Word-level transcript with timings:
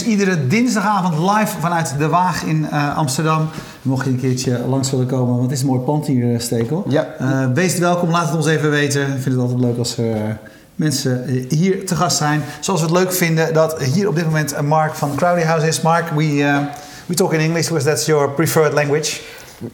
Iedere 0.00 0.46
dinsdagavond 0.46 1.18
live 1.18 1.60
vanuit 1.60 1.94
De 1.98 2.08
Waag 2.08 2.42
in 2.42 2.66
uh, 2.72 2.96
Amsterdam. 2.96 3.48
Mocht 3.82 4.04
je 4.04 4.10
een 4.10 4.20
keertje 4.20 4.58
langs 4.68 4.90
willen 4.90 5.06
komen, 5.06 5.28
want 5.28 5.42
het 5.42 5.52
is 5.52 5.60
een 5.60 5.66
mooi 5.66 5.80
pand 5.80 6.06
hier, 6.06 6.40
Stekel. 6.40 6.84
Ja. 6.88 7.06
Uh, 7.20 7.46
wees 7.54 7.78
welkom, 7.78 8.10
laat 8.10 8.26
het 8.26 8.36
ons 8.36 8.46
even 8.46 8.70
weten. 8.70 9.02
Ik 9.02 9.22
vind 9.22 9.24
het 9.24 9.38
altijd 9.38 9.60
leuk 9.60 9.78
als 9.78 9.98
er 9.98 10.38
mensen 10.74 11.24
hier 11.48 11.86
te 11.86 11.96
gast 11.96 12.16
zijn. 12.16 12.42
Zoals 12.60 12.80
we 12.80 12.86
het 12.86 12.96
leuk 12.96 13.12
vinden 13.12 13.54
dat 13.54 13.82
hier 13.82 14.08
op 14.08 14.14
dit 14.14 14.24
moment 14.24 14.60
Mark 14.60 14.94
van 14.94 15.14
Crowdy 15.14 15.42
House 15.42 15.66
is. 15.66 15.80
Mark, 15.80 16.08
we, 16.08 16.60
we 17.06 17.14
talk 17.14 17.32
in 17.32 17.40
English 17.40 17.68
because 17.68 17.86
that's 17.86 18.06
your 18.06 18.30
preferred 18.30 18.72
language. 18.72 19.20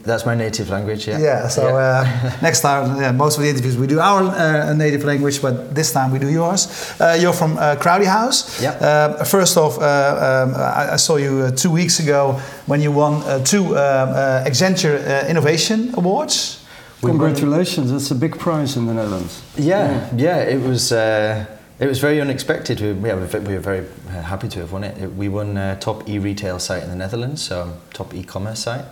That's 0.04 0.24
my 0.26 0.34
native 0.34 0.70
language, 0.70 1.06
yeah. 1.08 1.18
Yeah, 1.18 1.48
so 1.48 1.62
Yeah. 1.62 1.74
Uh, 1.76 2.32
next 2.42 2.60
time, 2.60 3.00
yeah, 3.00 3.12
most 3.12 3.36
of 3.38 3.42
the 3.44 3.48
interviews 3.50 3.76
we 3.76 3.86
do 3.86 4.00
our 4.00 4.22
uh, 4.22 4.72
native 4.74 5.04
language, 5.04 5.40
but 5.42 5.74
this 5.74 5.92
time 5.92 6.10
we 6.12 6.18
do 6.18 6.28
yours. 6.28 6.68
Uh, 7.00 7.16
you're 7.20 7.32
from 7.32 7.56
uh, 7.58 7.76
CrowdyHouse. 7.76 8.60
Yeah. 8.62 8.72
Uh, 8.72 9.24
first 9.24 9.56
off, 9.56 9.78
uh, 9.78 9.82
um, 9.84 10.54
I, 10.54 10.92
I 10.94 10.96
saw 10.96 11.16
you 11.16 11.42
uh, 11.44 11.50
two 11.50 11.70
weeks 11.70 12.00
ago 12.00 12.40
when 12.66 12.80
you 12.82 12.92
won 12.92 13.22
uh, 13.22 13.38
two 13.44 13.64
um, 13.66 13.74
uh, 13.76 14.44
Accenture 14.46 14.98
uh, 14.98 15.28
Innovation 15.28 15.92
Awards. 15.96 16.64
We 17.02 17.10
won- 17.10 17.18
Congratulations, 17.18 17.90
that's 17.90 18.10
a 18.10 18.14
big 18.14 18.38
prize 18.38 18.76
in 18.76 18.86
the 18.86 18.94
Netherlands. 18.94 19.42
Yeah, 19.56 20.08
yeah, 20.16 20.38
it 20.54 20.60
was. 20.60 20.90
Uh, 20.92 21.44
it 21.80 21.86
was 21.86 22.00
very 22.00 22.20
unexpected. 22.20 22.80
We, 22.80 22.88
yeah, 23.08 23.14
we 23.14 23.20
were- 23.54 23.60
very 23.60 23.80
uh, 24.08 24.22
happy 24.22 24.48
to 24.48 24.58
have 24.60 24.72
won 24.72 24.82
it. 24.84 24.98
It- 24.98 25.14
We 25.16 25.28
won 25.28 25.56
uh, 25.56 25.76
top 25.78 26.08
e-retail 26.08 26.58
site 26.58 26.82
in 26.82 26.88
the 26.90 26.96
Netherlands, 26.96 27.40
so 27.42 27.68
top 27.92 28.12
e-commerce 28.14 28.58
site, 28.64 28.84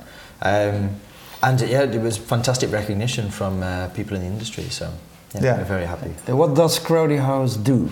um, 0.42 0.90
and 1.42 1.60
yeah, 1.60 1.82
it 1.82 2.00
was 2.00 2.16
fantastic 2.16 2.72
recognition 2.72 3.30
from 3.30 3.62
uh, 3.62 3.88
people 3.88 4.16
in 4.16 4.22
the 4.22 4.28
industry. 4.28 4.64
So 4.64 4.92
yeah, 5.34 5.42
Yeah. 5.42 5.56
we're 5.58 5.64
very 5.64 5.84
happy. 5.86 6.10
What 6.32 6.54
does 6.54 6.78
CrowdyHouse 6.78 7.62
do? 7.62 7.90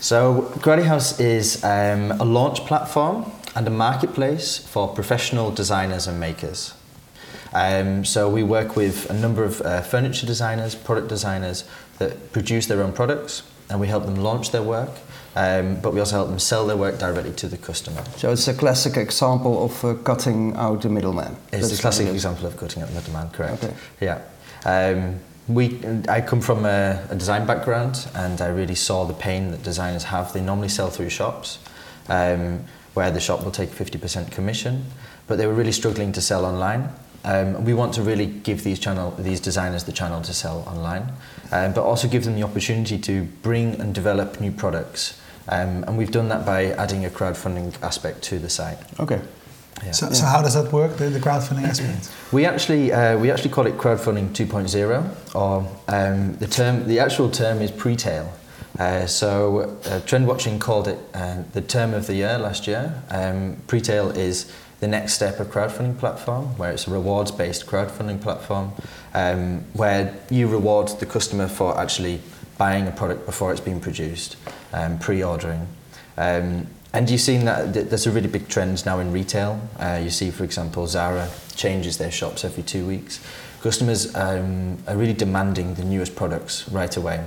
So 0.00 0.50
CrowdyHouse 0.60 1.20
is 1.20 1.62
um, 1.64 2.12
a 2.20 2.24
launch 2.24 2.60
platform 2.60 3.30
and 3.54 3.66
a 3.66 3.70
marketplace 3.70 4.58
for 4.58 4.88
professional 4.88 5.50
designers 5.50 6.06
and 6.06 6.18
makers. 6.20 6.74
Um, 7.52 8.04
so 8.04 8.28
we 8.28 8.42
work 8.42 8.76
with 8.76 9.08
a 9.10 9.14
number 9.14 9.42
of 9.44 9.60
uh, 9.62 9.80
furniture 9.82 10.26
designers, 10.26 10.74
product 10.74 11.08
designers 11.08 11.64
that 11.98 12.32
produce 12.32 12.66
their 12.66 12.82
own 12.82 12.92
products, 12.92 13.42
and 13.70 13.80
we 13.80 13.86
help 13.88 14.04
them 14.04 14.16
launch 14.16 14.50
their 14.50 14.62
work. 14.62 14.90
Um, 15.36 15.78
but 15.82 15.92
we 15.92 16.00
also 16.00 16.16
help 16.16 16.28
them 16.30 16.38
sell 16.38 16.66
their 16.66 16.78
work 16.78 16.98
directly 16.98 17.32
to 17.32 17.46
the 17.46 17.58
customer. 17.58 18.02
So 18.16 18.32
it's 18.32 18.48
a 18.48 18.54
classic 18.54 18.96
example 18.96 19.66
of 19.66 19.84
uh, 19.84 19.94
cutting 20.02 20.56
out 20.56 20.80
the 20.80 20.88
middleman. 20.88 21.36
It's 21.52 21.68
That's 21.68 21.78
a 21.78 21.82
classic 21.82 22.08
example 22.08 22.46
of 22.46 22.56
cutting 22.56 22.82
out 22.82 22.88
the 22.88 22.94
middleman, 22.94 23.28
correct? 23.28 23.62
Okay. 23.62 23.74
Yeah. 24.00 24.22
Um, 24.64 25.20
we, 25.46 25.78
I 26.08 26.22
come 26.22 26.40
from 26.40 26.64
a, 26.64 27.06
a 27.10 27.14
design 27.14 27.46
background 27.46 28.08
and 28.14 28.40
I 28.40 28.48
really 28.48 28.74
saw 28.74 29.04
the 29.04 29.12
pain 29.12 29.50
that 29.50 29.62
designers 29.62 30.04
have. 30.04 30.32
They 30.32 30.40
normally 30.40 30.70
sell 30.70 30.88
through 30.88 31.10
shops 31.10 31.58
um, 32.08 32.64
where 32.94 33.10
the 33.10 33.20
shop 33.20 33.44
will 33.44 33.52
take 33.52 33.68
50% 33.68 34.32
commission, 34.32 34.86
but 35.26 35.36
they 35.36 35.46
were 35.46 35.52
really 35.52 35.72
struggling 35.72 36.12
to 36.12 36.22
sell 36.22 36.46
online. 36.46 36.88
Um, 37.24 37.64
we 37.64 37.74
want 37.74 37.92
to 37.94 38.02
really 38.02 38.26
give 38.26 38.64
these 38.64 38.78
channel, 38.78 39.10
these 39.18 39.40
designers 39.40 39.84
the 39.84 39.92
channel 39.92 40.22
to 40.22 40.32
sell 40.32 40.60
online, 40.66 41.12
um, 41.52 41.74
but 41.74 41.82
also 41.82 42.08
give 42.08 42.24
them 42.24 42.36
the 42.36 42.42
opportunity 42.42 42.98
to 42.98 43.24
bring 43.42 43.78
and 43.80 43.94
develop 43.94 44.40
new 44.40 44.52
products. 44.52 45.20
Um, 45.48 45.84
and 45.84 45.96
we've 45.96 46.10
done 46.10 46.28
that 46.28 46.44
by 46.44 46.66
adding 46.72 47.04
a 47.04 47.10
crowdfunding 47.10 47.80
aspect 47.82 48.22
to 48.24 48.38
the 48.38 48.50
site. 48.50 48.78
Okay. 48.98 49.20
Yeah. 49.84 49.92
So, 49.92 50.10
so 50.12 50.24
how 50.24 50.42
does 50.42 50.54
that 50.54 50.72
work, 50.72 50.96
the, 50.96 51.10
the 51.10 51.20
crowdfunding 51.20 51.64
aspect? 51.64 52.10
We 52.32 52.44
actually 52.44 52.92
uh, 52.92 53.18
we 53.18 53.30
actually 53.30 53.50
call 53.50 53.66
it 53.66 53.76
crowdfunding 53.76 54.30
2.0, 54.30 55.34
or 55.34 55.68
um, 55.88 56.36
the 56.38 56.46
term 56.48 56.88
the 56.88 56.98
actual 56.98 57.30
term 57.30 57.60
is 57.62 57.70
pre-tail. 57.70 58.32
Uh, 58.78 59.06
so 59.06 59.78
uh, 59.86 60.00
Trend 60.00 60.26
Watching 60.26 60.58
called 60.58 60.88
it 60.88 60.98
uh, 61.14 61.42
the 61.52 61.62
term 61.62 61.94
of 61.94 62.06
the 62.06 62.14
year 62.14 62.38
last 62.38 62.66
year. 62.66 63.02
Um, 63.10 63.56
pre-tail 63.68 64.10
is 64.10 64.52
the 64.80 64.88
next 64.88 65.14
step 65.14 65.40
of 65.40 65.48
crowdfunding 65.48 65.98
platform, 65.98 66.58
where 66.58 66.72
it's 66.72 66.86
a 66.86 66.90
rewards-based 66.90 67.66
crowdfunding 67.66 68.20
platform, 68.20 68.72
um, 69.14 69.64
where 69.72 70.14
you 70.30 70.48
reward 70.48 70.88
the 71.00 71.06
customer 71.06 71.48
for 71.48 71.78
actually 71.78 72.20
buying 72.58 72.86
a 72.86 72.90
product 72.90 73.26
before 73.26 73.52
it's 73.52 73.60
been 73.60 73.80
produced, 73.80 74.36
um, 74.72 74.98
pre-ordering. 74.98 75.66
Um, 76.16 76.66
and 76.92 77.10
you've 77.10 77.20
seen 77.20 77.44
that 77.44 77.74
th- 77.74 77.88
there's 77.88 78.06
a 78.06 78.10
really 78.10 78.28
big 78.28 78.48
trend 78.48 78.84
now 78.86 78.98
in 79.00 79.12
retail. 79.12 79.60
Uh, 79.78 80.00
you 80.02 80.10
see, 80.10 80.30
for 80.30 80.44
example, 80.44 80.86
Zara 80.86 81.28
changes 81.54 81.98
their 81.98 82.10
shops 82.10 82.44
every 82.44 82.62
two 82.62 82.86
weeks. 82.86 83.20
Customers 83.60 84.14
um, 84.14 84.78
are 84.86 84.96
really 84.96 85.12
demanding 85.12 85.74
the 85.74 85.84
newest 85.84 86.16
products 86.16 86.68
right 86.70 86.96
away, 86.96 87.24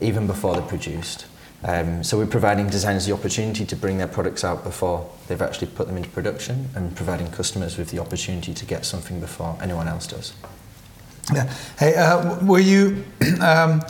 even 0.00 0.26
before 0.26 0.54
they're 0.54 0.62
produced. 0.62 1.26
Um, 1.62 2.04
so 2.04 2.18
we're 2.18 2.26
providing 2.26 2.68
designers 2.68 3.06
the 3.06 3.12
opportunity 3.12 3.64
to 3.64 3.76
bring 3.76 3.96
their 3.96 4.08
products 4.08 4.44
out 4.44 4.64
before 4.64 5.10
they've 5.28 5.40
actually 5.40 5.68
put 5.68 5.86
them 5.86 5.96
into 5.96 6.10
production 6.10 6.68
and 6.74 6.94
providing 6.94 7.30
customers 7.30 7.78
with 7.78 7.90
the 7.90 8.00
opportunity 8.00 8.52
to 8.52 8.64
get 8.66 8.84
something 8.84 9.18
before 9.18 9.56
anyone 9.62 9.88
else 9.88 10.06
does. 10.06 10.34
Yeah. 11.32 11.50
Hey, 11.78 11.94
uh, 11.94 12.44
were 12.44 12.58
you 12.58 13.04
um, 13.40 13.80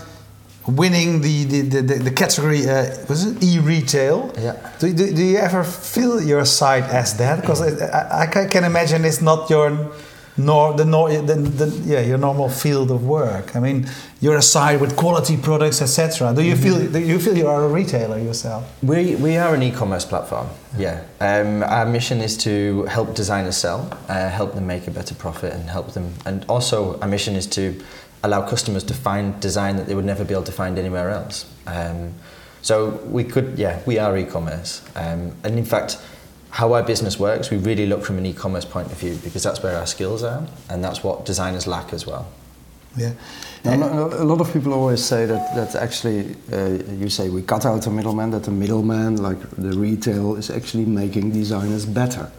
winning 0.66 1.20
the, 1.20 1.44
the, 1.44 1.60
the, 1.60 1.82
the, 1.82 1.94
the 1.94 2.10
category, 2.10 2.68
uh, 2.68 2.94
was 3.08 3.26
it 3.26 3.42
e-retail? 3.42 4.32
Yeah. 4.38 4.72
Do, 4.78 4.92
do, 4.92 5.12
do 5.12 5.22
you 5.22 5.38
ever 5.38 5.64
feel 5.64 6.22
your 6.22 6.44
side 6.44 6.84
as 6.84 7.16
that? 7.18 7.40
Because 7.40 7.60
I, 7.60 8.22
I 8.22 8.46
can 8.46 8.64
imagine 8.64 9.04
it's 9.04 9.20
not 9.20 9.50
your 9.50 9.92
nor 10.36 10.72
the, 10.74 10.84
nor, 10.84 11.10
the, 11.10 11.34
the 11.34 11.66
yeah 11.84 12.00
your 12.00 12.18
normal 12.18 12.48
field 12.48 12.90
of 12.90 13.04
work. 13.04 13.54
I 13.54 13.60
mean, 13.60 13.86
you're 14.20 14.36
a 14.36 14.42
side 14.42 14.80
with 14.80 14.96
quality 14.96 15.36
products, 15.36 15.80
etc. 15.80 16.34
Do 16.34 16.42
you 16.42 16.56
feel 16.56 16.90
do 16.90 16.98
you 16.98 17.18
feel 17.18 17.36
you 17.36 17.46
are 17.46 17.64
a 17.64 17.68
retailer 17.68 18.18
yourself? 18.18 18.64
We, 18.82 19.14
we 19.16 19.36
are 19.36 19.54
an 19.54 19.62
e-commerce 19.62 20.04
platform, 20.04 20.48
yeah. 20.76 21.04
Um, 21.20 21.62
our 21.62 21.86
mission 21.86 22.20
is 22.20 22.36
to 22.38 22.84
help 22.84 23.14
designers 23.14 23.56
sell, 23.56 23.96
uh, 24.08 24.28
help 24.28 24.54
them 24.54 24.66
make 24.66 24.88
a 24.88 24.90
better 24.90 25.14
profit 25.14 25.52
and 25.52 25.70
help 25.70 25.92
them, 25.92 26.12
and 26.26 26.44
also 26.48 26.98
our 27.00 27.08
mission 27.08 27.36
is 27.36 27.46
to 27.48 27.80
allow 28.24 28.42
customers 28.48 28.82
to 28.84 28.94
find 28.94 29.38
design 29.40 29.76
that 29.76 29.86
they 29.86 29.94
would 29.94 30.04
never 30.04 30.24
be 30.24 30.32
able 30.34 30.44
to 30.44 30.52
find 30.52 30.78
anywhere 30.78 31.10
else. 31.10 31.46
Um, 31.66 32.14
so 32.62 32.90
we 33.06 33.22
could, 33.24 33.58
yeah, 33.58 33.82
we 33.84 33.98
are 33.98 34.16
e-commerce. 34.16 34.82
Um, 34.96 35.36
and 35.44 35.58
in 35.58 35.64
fact, 35.64 35.98
how 36.50 36.72
our 36.72 36.82
business 36.82 37.18
works, 37.18 37.50
we 37.50 37.58
really 37.58 37.86
look 37.86 38.02
from 38.02 38.16
an 38.16 38.24
e-commerce 38.24 38.64
point 38.64 38.90
of 38.90 38.98
view 38.98 39.16
because 39.22 39.42
that's 39.42 39.62
where 39.62 39.76
our 39.76 39.86
skills 39.86 40.22
are 40.22 40.46
and 40.70 40.82
that's 40.82 41.04
what 41.04 41.26
designers 41.26 41.66
lack 41.66 41.92
as 41.92 42.06
well. 42.06 42.26
Yeah. 42.96 43.12
Now, 43.64 44.06
a 44.06 44.24
lot 44.24 44.40
of 44.40 44.52
people 44.52 44.72
always 44.72 45.04
say 45.04 45.26
that, 45.26 45.54
that 45.56 45.74
actually, 45.74 46.36
uh, 46.52 46.78
you 46.94 47.08
say 47.08 47.28
we 47.28 47.42
cut 47.42 47.66
out 47.66 47.82
the 47.82 47.90
middleman, 47.90 48.30
that 48.30 48.44
the 48.44 48.50
middleman, 48.50 49.16
like 49.16 49.40
the 49.50 49.76
retail, 49.76 50.36
is 50.36 50.48
actually 50.48 50.84
making 50.84 51.32
designers 51.32 51.86
better 51.86 52.30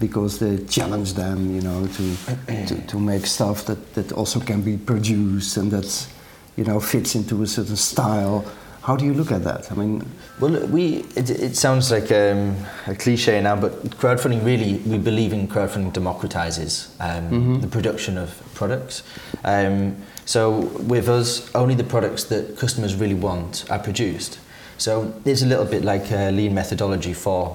because 0.00 0.38
they 0.38 0.64
challenge 0.64 1.14
them, 1.14 1.54
you 1.54 1.60
know, 1.60 1.86
to, 1.86 2.16
to, 2.66 2.86
to 2.86 2.98
make 2.98 3.26
stuff 3.26 3.66
that, 3.66 3.94
that 3.94 4.12
also 4.12 4.40
can 4.40 4.62
be 4.62 4.76
produced 4.76 5.56
and 5.58 5.70
that, 5.70 6.08
you 6.56 6.64
know, 6.64 6.80
fits 6.80 7.14
into 7.14 7.42
a 7.42 7.46
certain 7.46 7.76
style. 7.76 8.44
How 8.82 8.96
do 8.96 9.04
you 9.04 9.12
look 9.12 9.30
at 9.30 9.44
that? 9.44 9.70
I 9.70 9.74
mean, 9.74 10.02
Well, 10.40 10.66
we 10.68 11.04
it, 11.14 11.28
it 11.28 11.54
sounds 11.54 11.90
like 11.90 12.10
um, 12.10 12.56
a 12.86 12.94
cliche 12.94 13.38
now, 13.42 13.54
but 13.54 13.72
crowdfunding 14.00 14.42
really 14.42 14.78
we 14.86 14.96
believe 14.96 15.34
in 15.34 15.46
crowdfunding 15.48 15.92
democratizes 15.92 16.88
um, 16.98 17.60
the 17.60 17.68
production 17.68 18.16
of 18.16 18.42
products. 18.54 19.02
Um, 19.44 19.96
so 20.24 20.60
with 20.88 21.08
us, 21.10 21.54
only 21.54 21.74
the 21.74 21.84
products 21.84 22.24
that 22.24 22.56
customers 22.56 22.94
really 22.94 23.14
want 23.14 23.70
are 23.70 23.78
produced. 23.78 24.38
So 24.80 25.12
it's 25.26 25.42
a 25.42 25.46
little 25.46 25.66
bit 25.66 25.84
like 25.84 26.10
a 26.10 26.30
lean 26.30 26.54
methodology 26.54 27.12
for 27.12 27.54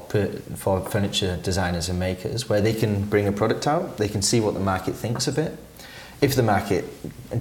for 0.56 0.80
furniture 0.82 1.40
designers 1.42 1.90
and 1.90 1.98
makers, 2.00 2.48
where 2.48 2.62
they 2.62 2.74
can 2.74 3.02
bring 3.10 3.28
a 3.28 3.32
product 3.32 3.66
out, 3.66 3.98
they 3.98 4.08
can 4.08 4.22
see 4.22 4.40
what 4.40 4.54
the 4.54 4.60
market 4.60 4.94
thinks 4.94 5.28
of 5.28 5.38
it. 5.40 5.58
If 6.22 6.36
the 6.36 6.44
market 6.44 6.86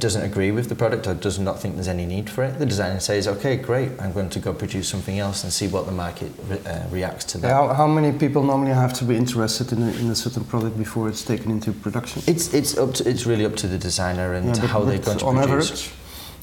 doesn't 0.01 0.23
agree 0.23 0.51
with 0.53 0.69
the 0.69 0.75
product 0.75 1.07
or 1.07 1.15
does 1.15 1.39
not 1.39 1.61
think 1.61 1.75
there's 1.75 1.87
any 1.97 2.07
need 2.07 2.29
for 2.31 2.43
it, 2.45 2.59
the 2.59 2.65
designer 2.67 2.99
says, 2.99 3.29
"Okay, 3.29 3.57
great, 3.57 3.91
I'm 4.01 4.13
going 4.15 4.31
to 4.31 4.41
go 4.41 4.55
produce 4.55 4.89
something 4.89 5.19
else 5.19 5.45
and 5.45 5.53
see 5.53 5.69
what 5.69 5.85
the 5.85 5.93
market 5.93 6.33
re- 6.49 6.65
uh, 6.67 6.89
reacts 6.91 7.25
to 7.33 7.39
that." 7.39 7.51
how, 7.51 7.69
how 7.75 7.87
many 7.87 8.11
people 8.19 8.43
normally 8.43 8.73
have 8.73 8.95
to 8.95 9.05
be 9.05 9.17
interested 9.17 9.71
in 9.73 9.83
a, 9.83 9.91
in 10.01 10.11
a 10.11 10.15
certain 10.15 10.45
product 10.45 10.79
before 10.79 11.11
it's 11.11 11.23
taken 11.23 11.51
into 11.51 11.73
production? 11.73 12.23
It's 12.27 12.55
it's 12.55 12.79
up 12.79 12.95
to, 12.95 13.09
it's 13.11 13.27
really 13.27 13.45
up 13.45 13.57
to 13.57 13.67
the 13.69 13.79
designer 13.79 14.33
and 14.33 14.47
Yeah, 14.57 14.67
how 14.67 14.81
they're 14.85 14.99
going 14.99 15.19
to 15.19 15.27
on 15.27 15.37
produce. 15.37 15.71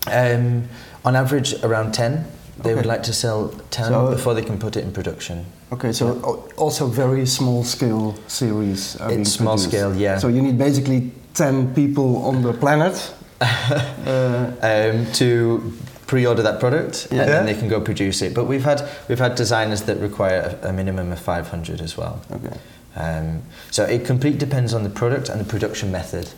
average? 0.07 0.41
Um, 0.41 0.69
on 1.03 1.15
average, 1.15 1.55
around 1.63 1.93
ten. 1.93 2.25
They 2.63 2.75
would 2.75 2.85
like 2.85 3.03
to 3.03 3.13
sell 3.13 3.49
ten 3.71 3.87
So- 3.89 4.09
before 4.11 4.33
they 4.35 4.43
can 4.43 4.57
put 4.57 4.75
it 4.75 4.83
in 4.83 4.91
production. 4.91 5.45
Okay, 5.71 5.91
so 5.93 6.07
al- 6.23 6.43
also 6.57 6.85
very 6.87 7.25
small 7.25 7.63
scale 7.63 8.13
series 8.27 8.97
are 8.97 9.11
It's 9.11 9.31
small 9.31 9.55
produced. 9.55 9.69
scale, 9.69 9.95
yeah. 9.95 10.19
So 10.19 10.27
you 10.27 10.41
need 10.41 10.57
basically 10.57 11.11
10 11.33 11.73
people 11.73 12.17
on 12.25 12.41
the 12.43 12.53
planet. 12.53 13.13
uh, 13.41 14.51
um, 14.61 15.11
to 15.13 15.73
pre-order 16.05 16.43
that 16.43 16.59
product 16.59 17.07
Yeah. 17.09 17.21
and 17.21 17.29
then 17.31 17.45
they 17.45 17.55
can 17.55 17.69
go 17.69 17.81
produce 17.81 18.21
it. 18.21 18.33
But 18.35 18.45
we've 18.45 18.63
had 18.63 18.87
we've 19.07 19.17
had 19.19 19.33
designers 19.35 19.81
that 19.83 19.97
require 19.97 20.59
a, 20.61 20.69
a 20.69 20.73
minimum 20.73 21.11
of 21.11 21.19
500 21.19 21.81
as 21.81 21.97
well. 21.97 22.21
okay. 22.31 22.57
Um, 22.95 23.41
so 23.71 23.83
it 23.85 24.05
completely 24.05 24.37
depends 24.37 24.73
on 24.73 24.83
the 24.83 24.89
product 24.89 25.29
and 25.29 25.39
the 25.39 25.45
production 25.45 25.91
method. 25.91 26.29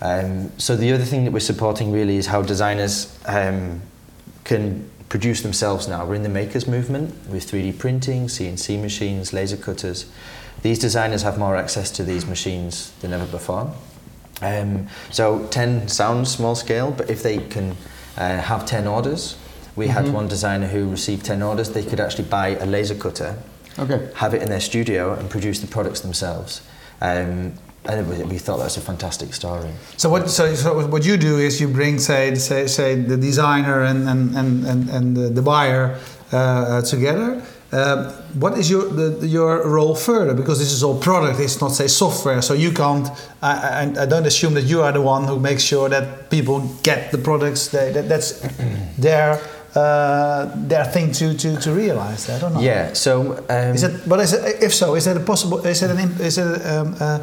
Um, 0.00 0.50
so 0.58 0.76
the 0.76 0.92
other 0.92 1.04
thing 1.04 1.24
that 1.24 1.32
we're 1.32 1.40
supporting 1.40 1.90
really 1.92 2.16
is 2.16 2.26
how 2.26 2.42
designers 2.42 3.08
um, 3.26 3.82
can 4.44 4.88
produce 5.08 5.42
themselves 5.42 5.86
now. 5.88 6.04
We're 6.04 6.16
in 6.16 6.22
the 6.22 6.28
makers 6.28 6.66
movement 6.66 7.14
with 7.28 7.50
3D 7.50 7.78
printing, 7.78 8.26
CNC 8.26 8.80
machines, 8.80 9.32
laser 9.32 9.56
cutters. 9.56 10.06
These 10.62 10.78
designers 10.78 11.22
have 11.22 11.38
more 11.38 11.56
access 11.56 11.90
to 11.92 12.02
these 12.04 12.26
machines 12.26 12.92
than 13.00 13.12
ever 13.12 13.26
before. 13.26 13.72
Um, 14.42 14.88
so 15.10 15.46
10 15.48 15.88
sounds 15.88 16.30
small 16.30 16.54
scale, 16.54 16.90
but 16.90 17.08
if 17.08 17.22
they 17.22 17.38
can 17.38 17.76
uh, 18.16 18.38
have 18.40 18.66
10 18.66 18.86
orders, 18.86 19.36
we 19.76 19.88
had 19.88 20.12
one 20.12 20.26
designer 20.28 20.66
who 20.66 20.88
received 20.90 21.24
10 21.26 21.42
orders, 21.42 21.70
they 21.70 21.84
could 21.84 22.00
actually 22.00 22.24
buy 22.24 22.48
a 22.56 22.66
laser 22.66 22.94
cutter, 22.94 23.38
Okay. 23.78 24.08
have 24.14 24.32
it 24.34 24.42
in 24.42 24.48
their 24.48 24.60
studio 24.60 25.12
and 25.14 25.28
produce 25.28 25.60
the 25.60 25.66
products 25.66 26.00
themselves. 26.00 26.62
Um, 27.02 27.54
and 27.88 28.08
was- 28.08 28.22
we 28.24 28.38
thought 28.38 28.58
that 28.58 28.64
was 28.64 28.76
a 28.76 28.80
fantastic 28.80 29.34
story. 29.34 29.70
So 29.96 30.08
what? 30.10 30.28
So, 30.30 30.54
so 30.54 30.86
what 30.86 31.04
you 31.04 31.16
do 31.16 31.38
is 31.38 31.60
you 31.60 31.68
bring, 31.68 31.98
say, 31.98 32.34
say, 32.36 32.66
say 32.66 32.94
the 32.96 33.16
designer 33.16 33.82
and 33.82 34.08
and 34.08 34.36
and 34.36 34.64
and, 34.66 34.90
and 34.90 35.16
the, 35.16 35.28
the 35.30 35.42
buyer 35.42 35.98
uh, 36.32 36.36
uh, 36.36 36.82
together. 36.82 37.42
Uh, 37.72 38.12
what 38.38 38.56
is 38.58 38.70
your 38.70 38.84
the, 38.88 39.26
your 39.26 39.66
role 39.68 39.94
further? 39.94 40.34
Because 40.34 40.58
this 40.60 40.72
is 40.72 40.82
all 40.82 40.98
product. 40.98 41.40
It's 41.40 41.60
not 41.60 41.72
say 41.72 41.88
software. 41.88 42.40
So 42.42 42.54
you 42.54 42.70
can't. 42.72 43.08
I, 43.42 43.52
I, 43.96 44.02
I 44.02 44.06
don't 44.06 44.26
assume 44.26 44.54
that 44.54 44.64
you 44.64 44.82
are 44.82 44.92
the 44.92 45.02
one 45.02 45.24
who 45.24 45.38
makes 45.40 45.62
sure 45.64 45.88
that 45.88 46.30
people 46.30 46.60
get 46.82 47.10
the 47.10 47.18
products. 47.18 47.68
They, 47.68 47.92
that, 47.92 48.08
that's 48.08 48.40
their 48.98 49.40
uh, 49.74 50.50
their 50.68 50.84
thing 50.84 51.12
to, 51.12 51.34
to, 51.36 51.56
to 51.60 51.72
realize. 51.72 52.30
I 52.30 52.38
don't 52.38 52.54
know. 52.54 52.60
Yeah, 52.60 52.92
so. 52.94 53.32
Um, 53.50 53.74
Is 53.74 53.82
it? 53.82 54.08
But 54.08 54.20
is 54.20 54.32
it, 54.32 54.62
if 54.62 54.72
so, 54.72 54.94
is 54.94 55.06
it 55.06 55.16
a 55.16 55.20
possible? 55.20 55.58
Is 55.66 55.82
it 55.82 55.90
an? 55.90 55.98
Is 56.20 56.38
it 56.38 56.66
um, 56.66 56.94
uh, 57.00 57.18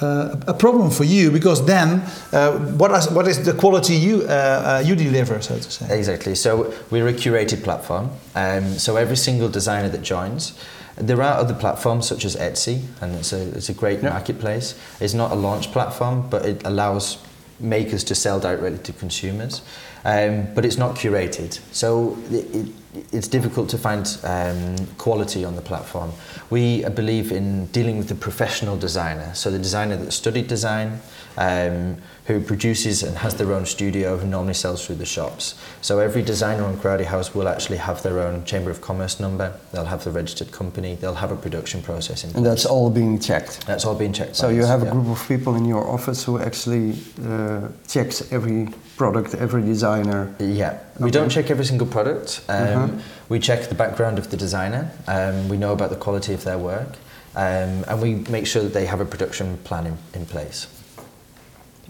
uh, 0.00 0.36
a 0.46 0.54
problem 0.54 0.90
for 0.90 1.04
you? 1.04 1.30
Because 1.30 1.64
then, 1.66 2.02
uh, 2.32 2.52
what 2.78 2.90
is 2.92 3.08
what 3.10 3.26
is 3.28 3.38
the 3.44 3.52
quality 3.52 3.94
you 3.94 4.22
uh, 4.22 4.28
uh, 4.28 4.82
you 4.86 4.94
deliver, 4.96 5.40
so 5.42 5.56
to 5.56 5.70
say? 5.70 5.86
Exactly. 5.98 6.34
So 6.34 6.72
we're 6.90 7.08
a 7.08 7.12
curated 7.12 7.62
platform. 7.62 8.10
Um, 8.34 8.78
so 8.78 8.96
every 8.96 9.16
single 9.16 9.48
designer 9.48 9.88
that 9.90 10.02
joins, 10.02 10.52
there 10.96 11.22
are 11.22 11.38
other 11.40 11.54
platforms 11.54 12.06
such 12.08 12.24
as 12.24 12.36
Etsy, 12.36 12.82
and 13.00 13.14
it's 13.14 13.32
a, 13.32 13.40
it's 13.56 13.68
a 13.68 13.74
great 13.74 14.02
Yeah. 14.02 14.10
marketplace. 14.10 14.74
It's 15.00 15.14
not 15.14 15.30
a 15.32 15.34
launch 15.34 15.70
platform, 15.72 16.28
but 16.30 16.44
it 16.44 16.62
allows 16.66 17.18
makers 17.58 18.04
to 18.04 18.14
sell 18.14 18.40
directly 18.40 18.78
to 18.78 18.92
consumers. 18.92 19.62
Um, 20.04 20.46
but 20.54 20.64
it's 20.64 20.78
not 20.78 20.96
curated. 20.96 21.60
So 21.72 22.16
it, 22.30 22.46
it, 22.54 22.66
it's 23.12 23.28
difficult 23.28 23.68
to 23.70 23.78
find 23.78 24.18
um, 24.24 24.86
quality 24.98 25.44
on 25.44 25.54
the 25.54 25.62
platform. 25.62 26.12
We 26.50 26.84
uh, 26.84 26.90
believe 26.90 27.30
in 27.30 27.66
dealing 27.66 27.98
with 27.98 28.08
the 28.08 28.16
professional 28.16 28.76
designer. 28.76 29.32
So 29.34 29.50
the 29.50 29.58
designer 29.58 29.96
that 29.96 30.12
studied 30.12 30.48
design, 30.48 31.00
um, 31.36 31.96
who 32.26 32.40
produces 32.40 33.02
and 33.02 33.16
has 33.18 33.36
their 33.36 33.52
own 33.52 33.64
studio, 33.64 34.16
who 34.16 34.26
normally 34.26 34.54
sells 34.54 34.84
through 34.84 34.96
the 34.96 35.06
shops. 35.06 35.60
So 35.82 36.00
every 36.00 36.22
designer 36.22 36.64
on 36.64 36.76
CrowdyHouse 36.76 37.34
will 37.34 37.48
actually 37.48 37.78
have 37.78 38.02
their 38.02 38.18
own 38.18 38.44
Chamber 38.44 38.70
of 38.70 38.80
Commerce 38.80 39.20
number. 39.20 39.54
They'll 39.72 39.84
have 39.84 40.02
the 40.02 40.10
registered 40.10 40.50
company. 40.50 40.96
They'll 40.96 41.14
have 41.14 41.30
a 41.30 41.36
production 41.36 41.82
process 41.82 42.24
in 42.24 42.34
And 42.36 42.44
that's 42.44 42.66
all 42.66 42.90
being 42.90 43.20
checked. 43.20 43.66
That's 43.66 43.84
all 43.84 43.94
being 43.94 44.12
checked. 44.12 44.34
So 44.34 44.48
you 44.48 44.62
us, 44.62 44.68
have 44.68 44.82
a 44.82 44.86
yeah. 44.86 44.92
group 44.92 45.08
of 45.08 45.28
people 45.28 45.54
in 45.54 45.64
your 45.64 45.88
office 45.88 46.24
who 46.24 46.38
actually 46.40 46.96
uh, 47.24 47.68
checks 47.86 48.32
every 48.32 48.68
product, 49.00 49.34
every 49.34 49.62
designer. 49.62 50.28
Yeah, 50.38 50.72
we 50.98 51.04
Okay. 51.08 51.18
don't 51.18 51.30
check 51.30 51.50
every 51.50 51.64
single 51.64 51.86
product. 51.86 52.40
Um, 52.48 52.56
Uh-huh. 52.56 52.88
We 53.30 53.38
check 53.38 53.60
the 53.68 53.74
background 53.74 54.18
of 54.18 54.26
the 54.28 54.36
designer. 54.36 54.82
Um, 55.08 55.48
we 55.48 55.56
know 55.56 55.72
about 55.72 55.88
the 55.90 55.96
quality 56.04 56.34
of 56.34 56.42
their 56.44 56.58
work, 56.58 56.90
um, 57.36 57.72
and 57.88 57.96
we 58.02 58.10
make 58.36 58.46
sure 58.46 58.62
that 58.62 58.72
they 58.78 58.86
have 58.86 59.00
a 59.02 59.04
production 59.06 59.56
plan 59.64 59.86
in, 59.86 59.96
in 60.14 60.26
place. 60.26 60.66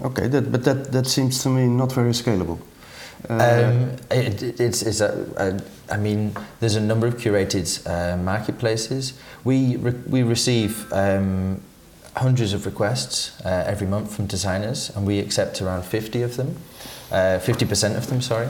Okay, 0.02 0.28
that, 0.28 0.52
but 0.52 0.62
that, 0.64 0.92
that 0.92 1.06
seems 1.06 1.42
to 1.42 1.48
me 1.48 1.62
not 1.66 1.92
very 1.92 2.12
scalable. 2.12 2.58
Uh, 3.28 3.34
Um, 3.34 3.90
it, 4.10 4.42
it- 4.42 4.60
it's, 4.60 4.82
it's 4.82 5.00
a, 5.00 5.10
a, 5.36 5.46
I 5.94 5.98
mean, 5.98 6.32
there's 6.60 6.76
a 6.76 6.80
number 6.80 7.06
of 7.08 7.14
curated 7.16 7.66
uh, 7.86 8.16
marketplaces. 8.32 9.12
We, 9.44 9.76
re- 9.86 10.02
we 10.14 10.22
receive 10.22 10.72
um, 10.92 11.60
hundreds 12.16 12.52
of 12.54 12.66
requests 12.66 13.32
uh, 13.44 13.72
every 13.72 13.86
month 13.86 14.14
from 14.14 14.26
designers, 14.26 14.90
and 14.94 15.06
we 15.06 15.18
accept 15.20 15.60
around 15.62 15.82
50 15.84 16.22
of 16.22 16.32
them, 16.36 16.48
uh, 17.10 17.38
50% 17.40 17.96
of 17.96 18.06
them, 18.08 18.20
sorry. 18.20 18.46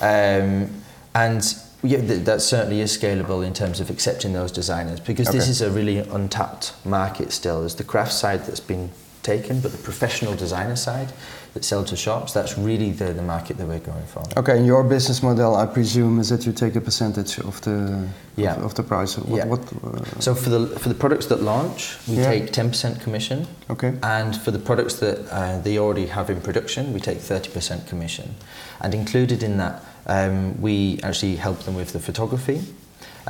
Um, 0.00 0.70
and 1.14 1.42
yeah, 1.82 2.00
th- 2.00 2.24
that 2.24 2.42
certainly 2.42 2.80
is 2.80 2.96
scalable 2.96 3.46
in 3.46 3.54
terms 3.54 3.80
of 3.80 3.90
accepting 3.90 4.32
those 4.32 4.52
designers 4.52 5.00
because 5.00 5.28
this 5.28 5.48
is 5.48 5.62
a 5.62 5.70
really 5.70 5.98
untapped 5.98 6.74
market 6.84 7.32
still. 7.32 7.60
There's 7.60 7.74
the 7.76 7.84
craft 7.84 8.12
side 8.12 8.44
that's 8.44 8.60
been 8.60 8.90
taken, 9.22 9.60
but 9.60 9.72
the 9.72 9.78
professional 9.78 10.34
designer 10.34 10.76
side 10.76 11.12
that 11.54 11.64
sell 11.64 11.84
to 11.84 11.96
shops, 11.96 12.32
that's 12.32 12.56
really 12.56 12.90
the, 12.92 13.12
the 13.12 13.22
market 13.22 13.56
that 13.58 13.66
we're 13.66 13.78
going 13.80 14.06
for. 14.06 14.22
okay, 14.38 14.56
and 14.56 14.66
your 14.66 14.84
business 14.84 15.22
model, 15.22 15.56
I 15.56 15.66
presume, 15.66 16.20
is 16.20 16.28
that 16.28 16.46
you 16.46 16.52
take 16.52 16.76
a 16.76 16.80
percentage 16.80 17.38
of 17.40 17.60
the 17.62 18.06
Yeah. 18.36 18.54
of, 18.56 18.64
of 18.64 18.74
the 18.74 18.82
price. 18.82 19.18
What, 19.18 19.36
Yeah. 19.38 19.46
what, 19.46 19.60
uh, 19.60 20.20
So 20.20 20.34
for 20.34 20.50
the 20.50 20.66
for 20.78 20.88
the 20.88 20.94
products 20.94 21.26
that 21.26 21.42
launch, 21.42 21.98
we 22.08 22.14
Yeah. 22.16 22.30
take 22.30 22.52
10% 22.52 23.00
commission, 23.02 23.46
okay. 23.68 23.92
and 24.02 24.36
for 24.36 24.52
the 24.52 24.58
products 24.60 24.94
that 24.96 25.18
uh, 25.30 25.58
they 25.62 25.78
already 25.78 26.06
have 26.06 26.32
in 26.32 26.40
production, 26.40 26.92
we 26.92 27.00
take 27.00 27.18
30% 27.18 27.86
commission. 27.88 28.34
And 28.80 28.94
included 28.94 29.42
in 29.42 29.56
that, 29.58 29.74
um, 30.06 30.54
we 30.62 30.98
actually 31.02 31.36
help 31.36 31.58
them 31.64 31.74
with 31.76 31.92
the 31.92 32.00
photography, 32.00 32.60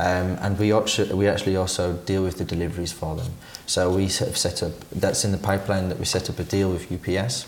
um, 0.01 0.37
and 0.41 0.57
we 0.57 0.73
actually, 0.73 1.13
we 1.13 1.27
actually 1.27 1.55
also 1.55 1.93
deal 2.05 2.23
with 2.23 2.37
the 2.37 2.45
deliveries 2.45 2.91
for 2.91 3.15
them. 3.15 3.31
So 3.67 3.93
we 3.95 4.03
have 4.07 4.35
set 4.35 4.63
up 4.63 4.71
that's 4.91 5.23
in 5.25 5.31
the 5.31 5.37
pipeline 5.37 5.89
that 5.89 5.99
we 5.99 6.05
set 6.05 6.27
up 6.29 6.39
a 6.39 6.43
deal 6.43 6.71
with 6.71 6.91
UPS. 6.91 7.45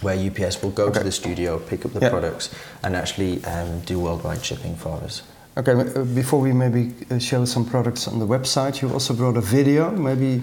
Where 0.00 0.16
UPS 0.28 0.62
will 0.62 0.70
go 0.70 0.90
to 0.90 1.00
the 1.00 1.12
studio, 1.12 1.58
pick 1.58 1.84
up 1.84 1.92
the 1.92 2.00
Yeah. 2.00 2.10
products, 2.10 2.50
and 2.82 2.94
actually 2.94 3.44
um, 3.44 3.80
do 3.86 3.98
worldwide 3.98 4.44
shipping 4.44 4.76
for 4.76 5.00
us. 5.04 5.22
Okay, 5.56 5.72
uh, 5.72 6.04
before 6.14 6.40
we 6.40 6.52
maybe 6.52 6.92
uh, 7.10 7.18
show 7.18 7.44
some 7.44 7.64
products 7.64 8.06
on 8.08 8.18
the 8.18 8.26
website, 8.26 8.82
you 8.82 8.92
also 8.92 9.14
brought 9.14 9.36
a 9.36 9.40
video. 9.40 9.90
Maybe 9.90 10.42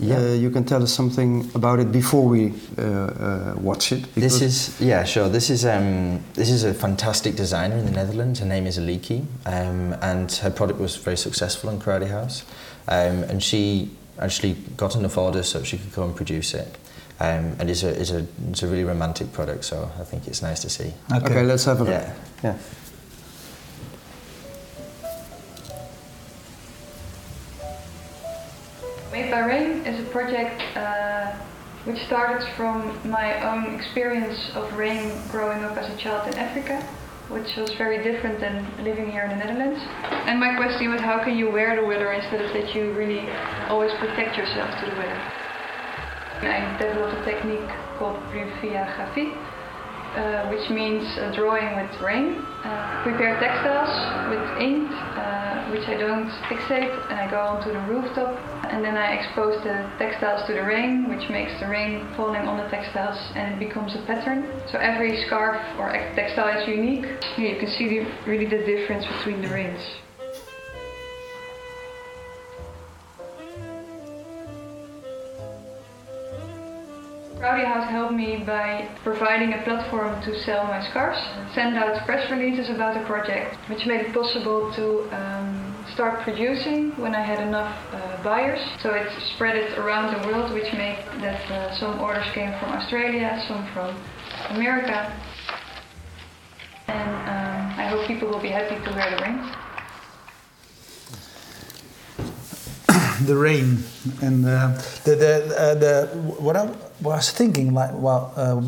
Yeah. 0.00 0.16
uh, 0.16 0.20
you 0.32 0.50
can 0.50 0.64
tell 0.64 0.82
us 0.82 0.92
something 0.92 1.50
about 1.54 1.78
it 1.78 1.92
before 1.92 2.26
we 2.26 2.54
uh, 2.78 2.82
uh, 2.82 3.54
watch 3.60 3.92
it. 3.92 4.14
This 4.14 4.40
is 4.40 4.80
yeah, 4.80 5.04
sure. 5.04 5.28
This 5.28 5.50
is 5.50 5.64
um, 5.64 6.22
this 6.34 6.50
is 6.50 6.64
a 6.64 6.72
fantastic 6.72 7.36
designer 7.36 7.76
in 7.76 7.84
the 7.84 7.90
Netherlands. 7.90 8.40
Her 8.40 8.46
name 8.46 8.66
is 8.66 8.78
Aliki, 8.78 9.26
um, 9.44 9.94
and 10.00 10.32
her 10.32 10.50
product 10.50 10.80
was 10.80 10.96
very 10.96 11.16
successful 11.16 11.70
in 11.70 11.78
CrowdyHouse, 11.78 12.44
um, 12.88 13.24
and 13.24 13.42
she 13.42 13.90
actually 14.18 14.54
got 14.76 14.96
enough 14.96 15.18
orders 15.18 15.48
so 15.48 15.62
she 15.62 15.76
could 15.78 15.92
go 15.92 16.04
and 16.04 16.16
produce 16.16 16.54
it. 16.54 16.78
Um, 17.20 17.54
and 17.58 17.68
it's 17.68 17.82
a, 17.82 18.00
it's, 18.00 18.10
a, 18.12 18.26
it's 18.48 18.62
a 18.62 18.66
really 18.66 18.84
romantic 18.84 19.30
product, 19.32 19.64
so 19.66 19.90
I 20.00 20.04
think 20.04 20.26
it's 20.26 20.40
nice 20.40 20.60
to 20.62 20.70
see. 20.70 20.94
Okay, 21.12 21.42
let's 21.42 21.66
have 21.66 21.80
a 21.80 21.84
look. 21.84 21.92
Yeah. 21.92 22.14
Yeah. 22.42 22.58
Made 29.12 29.30
by 29.30 29.40
Rain 29.40 29.62
is 29.62 29.69
a 29.69 29.69
project 30.10 30.60
uh, 30.76 31.36
which 31.84 31.98
started 32.06 32.46
from 32.56 32.92
my 33.08 33.40
own 33.42 33.74
experience 33.74 34.50
of 34.54 34.70
rain 34.74 35.10
growing 35.30 35.64
up 35.64 35.76
as 35.78 35.88
a 35.88 35.96
child 35.96 36.28
in 36.28 36.38
Africa, 36.38 36.76
which 37.28 37.56
was 37.56 37.72
very 37.74 38.02
different 38.02 38.38
than 38.38 38.68
living 38.84 39.10
here 39.10 39.24
in 39.24 39.30
the 39.30 39.36
Netherlands. 39.36 39.80
And 40.28 40.38
my 40.38 40.56
question 40.56 40.90
was 40.90 41.00
how 41.00 41.24
can 41.24 41.38
you 41.38 41.50
wear 41.50 41.80
the 41.80 41.86
weather 41.86 42.12
instead 42.12 42.44
of 42.44 42.52
that 42.52 42.74
you 42.74 42.92
really 42.92 43.26
always 43.68 43.92
protect 43.94 44.36
yourself 44.36 44.68
to 44.80 44.90
the 44.90 44.96
weather? 44.96 45.20
I 46.42 46.76
developed 46.78 47.16
a 47.20 47.24
technique 47.24 47.68
called 47.98 48.16
Pluviagraphie, 48.32 49.36
uh, 50.16 50.48
which 50.48 50.68
means 50.70 51.04
uh, 51.18 51.32
drawing 51.34 51.76
with 51.76 52.00
rain. 52.00 52.34
Uh, 52.64 53.02
prepare 53.02 53.38
textiles 53.38 53.90
with 54.28 54.42
ink, 54.60 54.90
uh, 54.90 55.70
which 55.70 55.86
I 55.88 55.96
don't 55.96 56.28
fixate, 56.50 56.90
and 57.10 57.20
I 57.20 57.30
go 57.30 57.40
onto 57.40 57.72
the 57.72 57.80
rooftop, 57.86 58.36
and 58.70 58.84
then 58.84 58.96
I 58.96 59.14
expose 59.14 59.62
the 59.62 59.88
textiles 59.98 60.46
to 60.48 60.52
the 60.52 60.62
rain, 60.62 61.08
which 61.08 61.30
makes 61.30 61.58
the 61.60 61.68
rain 61.68 62.06
falling 62.16 62.42
on 62.48 62.58
the 62.58 62.68
textiles, 62.68 63.18
and 63.36 63.54
it 63.54 63.68
becomes 63.68 63.94
a 63.94 64.02
pattern. 64.02 64.50
So 64.70 64.78
every 64.78 65.24
scarf 65.26 65.62
or 65.78 65.92
textile 66.14 66.58
is 66.58 66.68
unique. 66.68 67.06
Here 67.36 67.54
you 67.54 67.60
can 67.60 67.70
see 67.70 67.88
the, 67.88 68.10
really 68.26 68.46
the 68.46 68.64
difference 68.66 69.06
between 69.06 69.42
the 69.42 69.48
rains. 69.48 69.80
CrowdyHouse 77.50 77.88
helped 77.88 78.14
me 78.14 78.44
by 78.46 78.88
providing 79.02 79.54
a 79.54 79.62
platform 79.62 80.22
to 80.22 80.40
sell 80.44 80.62
my 80.64 80.88
scarves, 80.88 81.18
send 81.52 81.76
out 81.76 82.06
press 82.06 82.30
releases 82.30 82.70
about 82.70 82.94
the 82.94 83.04
project, 83.06 83.56
which 83.68 83.86
made 83.86 84.02
it 84.02 84.14
possible 84.14 84.72
to 84.74 85.02
um, 85.12 85.84
start 85.92 86.20
producing 86.20 86.92
when 86.92 87.12
I 87.12 87.22
had 87.22 87.40
enough 87.40 87.74
uh, 87.92 88.22
buyers. 88.22 88.60
So 88.80 88.94
it 88.94 89.10
spread 89.34 89.56
it 89.56 89.76
around 89.78 90.14
the 90.14 90.28
world, 90.28 90.52
which 90.52 90.72
made 90.74 91.04
that 91.22 91.50
uh, 91.50 91.76
some 91.76 91.98
orders 91.98 92.30
came 92.30 92.56
from 92.60 92.70
Australia, 92.70 93.42
some 93.48 93.66
from 93.74 93.96
America. 94.50 95.12
And 96.86 97.10
um, 97.10 97.80
I 97.80 97.88
hope 97.90 98.06
people 98.06 98.28
will 98.28 98.38
be 98.38 98.50
happy 98.50 98.76
to 98.76 98.90
wear 98.94 99.10
the 99.10 99.24
ring. 99.24 99.69
The 103.26 103.36
rain 103.36 103.82
and 104.22 104.46
uh, 104.46 104.68
the 105.04 105.14
the 105.16 105.54
uh, 105.58 105.74
the 105.74 106.06
what 106.38 106.56
I 106.56 106.68
was 107.02 107.30
thinking 107.30 107.74
like 107.74 107.90
well 107.94 108.32
uh, 108.36 108.62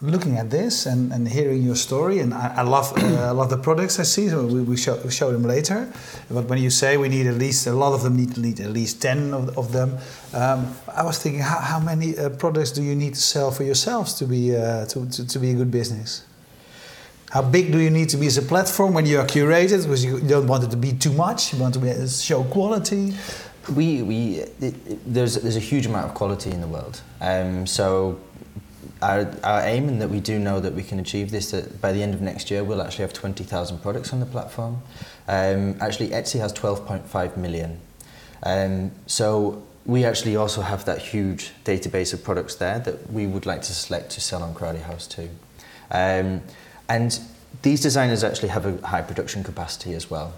looking 0.00 0.38
at 0.38 0.50
this 0.50 0.86
and, 0.86 1.12
and 1.12 1.26
hearing 1.26 1.62
your 1.62 1.74
story, 1.74 2.20
and 2.20 2.32
I, 2.32 2.54
I 2.58 2.62
love 2.62 2.92
uh, 2.96 3.34
love 3.34 3.50
the 3.50 3.56
products 3.56 3.98
I 3.98 4.04
see. 4.04 4.28
So 4.28 4.46
we, 4.46 4.60
we 4.60 4.76
show 4.76 4.96
we 5.04 5.10
show 5.10 5.32
them 5.32 5.42
later. 5.42 5.92
But 6.30 6.44
when 6.44 6.58
you 6.58 6.70
say 6.70 6.96
we 6.96 7.08
need 7.08 7.26
at 7.26 7.34
least 7.34 7.66
a 7.66 7.72
lot 7.72 7.92
of 7.92 8.02
them 8.02 8.16
need, 8.16 8.36
need 8.38 8.60
at 8.60 8.70
least 8.70 9.02
ten 9.02 9.34
of, 9.34 9.56
of 9.58 9.72
them, 9.72 9.98
um, 10.32 10.74
I 10.94 11.02
was 11.02 11.18
thinking 11.18 11.42
how, 11.42 11.58
how 11.58 11.80
many 11.80 12.16
uh, 12.16 12.30
products 12.30 12.72
do 12.72 12.82
you 12.82 12.94
need 12.94 13.14
to 13.14 13.20
sell 13.20 13.50
for 13.50 13.64
yourselves 13.64 14.14
to 14.14 14.26
be 14.26 14.54
uh, 14.54 14.86
to, 14.86 15.08
to, 15.10 15.26
to 15.26 15.38
be 15.38 15.50
a 15.50 15.54
good 15.54 15.70
business? 15.70 16.24
How 17.30 17.42
big 17.42 17.72
do 17.72 17.78
you 17.78 17.90
need 17.90 18.08
to 18.08 18.16
be 18.16 18.26
as 18.26 18.38
a 18.38 18.42
platform 18.42 18.94
when 18.94 19.04
you 19.04 19.18
are 19.18 19.26
curated? 19.26 19.82
Because 19.82 20.02
you 20.02 20.18
don't 20.20 20.46
want 20.46 20.64
it 20.64 20.70
to 20.70 20.78
be 20.78 20.92
too 20.92 21.12
much. 21.12 21.52
You 21.52 21.60
want 21.60 21.74
to 21.74 22.08
show 22.08 22.42
quality. 22.44 23.12
We, 23.74 24.02
we 24.02 24.44
it, 24.60 25.12
there's 25.12 25.34
there's 25.36 25.56
a 25.56 25.60
huge 25.60 25.86
amount 25.86 26.06
of 26.06 26.14
quality 26.14 26.50
in 26.50 26.60
the 26.60 26.66
world. 26.66 27.00
Um, 27.20 27.66
so 27.66 28.18
our, 29.02 29.32
our 29.44 29.60
aim 29.62 29.88
and 29.88 30.00
that 30.00 30.08
we 30.08 30.20
do 30.20 30.38
know 30.38 30.60
that 30.60 30.74
we 30.74 30.82
can 30.82 30.98
achieve 30.98 31.30
this 31.30 31.50
that 31.50 31.80
by 31.80 31.92
the 31.92 32.02
end 32.02 32.14
of 32.14 32.20
next 32.20 32.50
year 32.50 32.64
we'll 32.64 32.82
actually 32.82 33.02
have 33.02 33.12
20,000 33.12 33.78
products 33.78 34.12
on 34.12 34.20
the 34.20 34.26
platform. 34.26 34.82
Um, 35.28 35.76
actually 35.80 36.08
Etsy 36.08 36.40
has 36.40 36.52
12.5 36.52 37.36
million. 37.36 37.80
Um, 38.42 38.92
so 39.06 39.62
we 39.84 40.04
actually 40.04 40.36
also 40.36 40.60
have 40.60 40.84
that 40.84 40.98
huge 40.98 41.52
database 41.64 42.12
of 42.12 42.22
products 42.22 42.56
there 42.56 42.78
that 42.80 43.10
we 43.10 43.26
would 43.26 43.46
like 43.46 43.62
to 43.62 43.72
select 43.72 44.10
to 44.12 44.20
sell 44.20 44.42
on 44.42 44.54
CrowdyHouse 44.54 45.08
too. 45.08 45.30
Um, 45.90 46.42
and 46.88 47.18
these 47.62 47.80
designers 47.80 48.22
actually 48.22 48.48
have 48.48 48.66
a 48.66 48.86
high 48.86 49.02
production 49.02 49.42
capacity 49.42 49.94
as 49.94 50.10
well. 50.10 50.34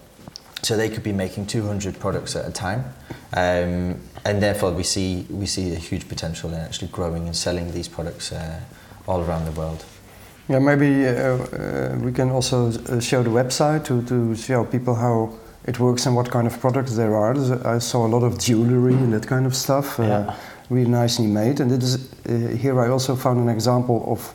So 0.62 0.76
they 0.76 0.88
could 0.88 1.02
be 1.02 1.12
making 1.12 1.46
200 1.46 1.98
products 1.98 2.36
at 2.36 2.46
a 2.46 2.52
time. 2.52 2.84
Um, 3.32 4.00
and 4.24 4.42
therefore 4.42 4.72
we 4.72 4.82
see, 4.82 5.26
we 5.30 5.46
see 5.46 5.72
a 5.72 5.78
huge 5.78 6.08
potential 6.08 6.50
in 6.50 6.60
actually 6.60 6.88
growing 6.88 7.26
and 7.26 7.36
selling 7.36 7.72
these 7.72 7.88
products 7.88 8.32
uh, 8.32 8.60
all 9.06 9.22
around 9.22 9.46
the 9.46 9.52
world. 9.52 9.84
Yeah, 10.48 10.58
maybe 10.58 11.06
uh, 11.06 11.12
uh, 11.12 11.98
we 12.02 12.12
can 12.12 12.30
also 12.30 12.68
uh, 12.68 13.00
show 13.00 13.22
the 13.22 13.30
website 13.30 13.84
to, 13.84 14.02
to 14.02 14.34
show 14.34 14.64
people 14.64 14.94
how 14.94 15.32
it 15.64 15.78
works 15.78 16.06
and 16.06 16.16
what 16.16 16.30
kind 16.30 16.46
of 16.46 16.58
products 16.58 16.96
there 16.96 17.14
are. 17.14 17.34
I 17.66 17.78
saw 17.78 18.06
a 18.06 18.08
lot 18.08 18.24
of 18.24 18.38
jewelry 18.38 18.94
and 18.94 19.12
that 19.12 19.26
kind 19.26 19.46
of 19.46 19.54
stuff, 19.54 20.00
uh, 20.00 20.02
yeah. 20.02 20.36
really 20.68 20.90
nicely 20.90 21.26
made. 21.26 21.60
And 21.60 21.70
it 21.70 21.82
is, 21.82 22.12
uh, 22.26 22.56
here 22.56 22.80
I 22.80 22.88
also 22.88 23.14
found 23.14 23.40
an 23.40 23.48
example 23.48 24.04
of 24.08 24.34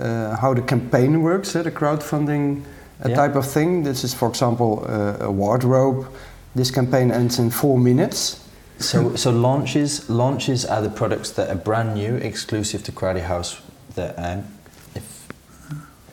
uh, 0.00 0.36
how 0.36 0.54
the 0.54 0.62
campaign 0.62 1.22
works, 1.22 1.54
uh, 1.54 1.62
the 1.62 1.70
crowdfunding 1.70 2.64
uh, 3.04 3.08
yeah. 3.08 3.16
type 3.16 3.34
of 3.34 3.46
thing. 3.46 3.82
This 3.82 4.04
is, 4.04 4.14
for 4.14 4.28
example, 4.28 4.84
uh, 4.86 5.26
a 5.26 5.30
wardrobe. 5.30 6.06
This 6.54 6.70
campaign 6.70 7.10
ends 7.10 7.38
in 7.38 7.50
four 7.50 7.78
minutes. 7.78 8.46
So, 8.78 9.14
so 9.14 9.30
launches 9.30 10.08
launches 10.08 10.64
are 10.64 10.80
the 10.80 10.88
products 10.88 11.30
that 11.32 11.50
are 11.50 11.54
brand 11.54 11.94
new, 11.94 12.16
exclusive 12.16 12.82
to 12.84 12.92
CrowdyHouse. 12.92 13.60
That 13.94 14.14
um, 14.18 14.44
if 14.94 15.28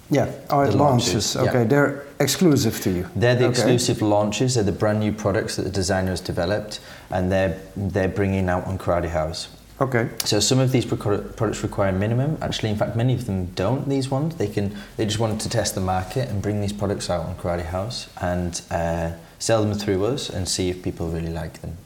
yeah, 0.09 0.31
oh, 0.49 0.61
it 0.61 0.73
launches. 0.73 1.35
launches. 1.35 1.35
Okay, 1.35 1.59
yeah. 1.59 1.63
they're 1.63 2.05
exclusive 2.19 2.81
to 2.81 2.91
you. 2.91 3.09
They're 3.15 3.35
the 3.35 3.45
okay. 3.45 3.51
exclusive 3.51 4.01
launches. 4.01 4.55
They're 4.55 4.65
the 4.65 4.73
brand 4.73 4.99
new 4.99 5.13
products 5.13 5.55
that 5.55 5.63
the 5.63 5.71
designer 5.71 6.09
has 6.09 6.19
developed, 6.19 6.81
and 7.09 7.31
they're 7.31 7.57
they're 7.77 8.09
bringing 8.09 8.49
out 8.49 8.65
on 8.65 8.77
CrowdyHouse. 8.77 9.47
Okay. 9.79 10.09
So 10.25 10.39
some 10.39 10.57
of 10.57 10.71
these 10.71 10.85
products 10.85 11.61
require 11.61 11.91
minimum. 11.91 12.37
Actually, 12.41 12.69
in 12.69 12.77
fact, 12.77 12.95
many 12.95 13.13
of 13.13 13.27
them 13.27 13.45
don't. 13.53 13.87
These 13.87 14.09
ones, 14.09 14.35
they 14.35 14.47
can. 14.47 14.75
They 14.97 15.05
just 15.05 15.19
wanted 15.19 15.39
to 15.41 15.49
test 15.49 15.75
the 15.75 15.81
market 15.81 16.29
and 16.29 16.41
bring 16.41 16.61
these 16.61 16.73
products 16.73 17.09
out 17.11 17.25
on 17.25 17.35
CrowdyHouse 17.35 18.07
and 18.19 18.61
uh, 18.71 19.15
sell 19.37 19.63
them 19.63 19.77
through 19.77 20.05
us 20.05 20.29
and 20.29 20.47
see 20.47 20.69
if 20.69 20.81
people 20.81 21.09
really 21.09 21.31
like 21.31 21.61
them. 21.61 21.77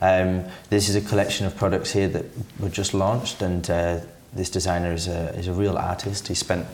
Um, 0.00 0.44
this 0.68 0.90
is 0.90 0.96
a 0.96 1.00
collection 1.00 1.46
of 1.46 1.56
products 1.56 1.92
here 1.92 2.08
that 2.08 2.26
were 2.60 2.68
just 2.68 2.92
launched, 2.92 3.40
and 3.40 3.68
uh, 3.70 4.00
this 4.34 4.50
designer 4.50 4.92
is 4.92 5.08
a 5.08 5.34
is 5.38 5.48
a 5.48 5.54
real 5.54 5.78
artist. 5.78 6.28
He 6.28 6.34
spent 6.34 6.66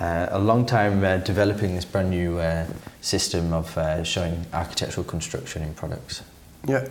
uh, 0.00 0.28
a 0.30 0.38
long 0.38 0.64
time 0.64 1.04
uh, 1.04 1.18
developing 1.18 1.74
this 1.74 1.84
brand 1.84 2.08
new 2.08 2.38
uh, 2.38 2.66
system 3.02 3.52
of 3.52 3.76
uh, 3.76 4.02
showing 4.02 4.46
architectural 4.54 5.04
construction 5.04 5.62
in 5.62 5.74
products. 5.74 6.22
Yeah. 6.66 6.88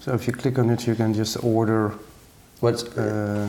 So 0.00 0.14
if 0.14 0.26
you 0.26 0.32
click 0.32 0.58
on 0.58 0.70
it, 0.70 0.86
you 0.86 0.94
can 0.94 1.14
just 1.14 1.42
order 1.44 1.94
What's 2.60 2.84
uh, 2.84 3.48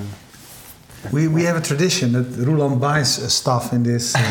we, 1.14 1.30
we 1.30 1.44
have 1.44 1.56
a 1.56 1.62
tradition 1.62 2.12
that 2.12 2.26
Roeland 2.46 2.80
buys 2.80 3.34
stuff 3.34 3.72
in 3.74 3.82
this. 3.84 4.14
Uh, 4.16 4.20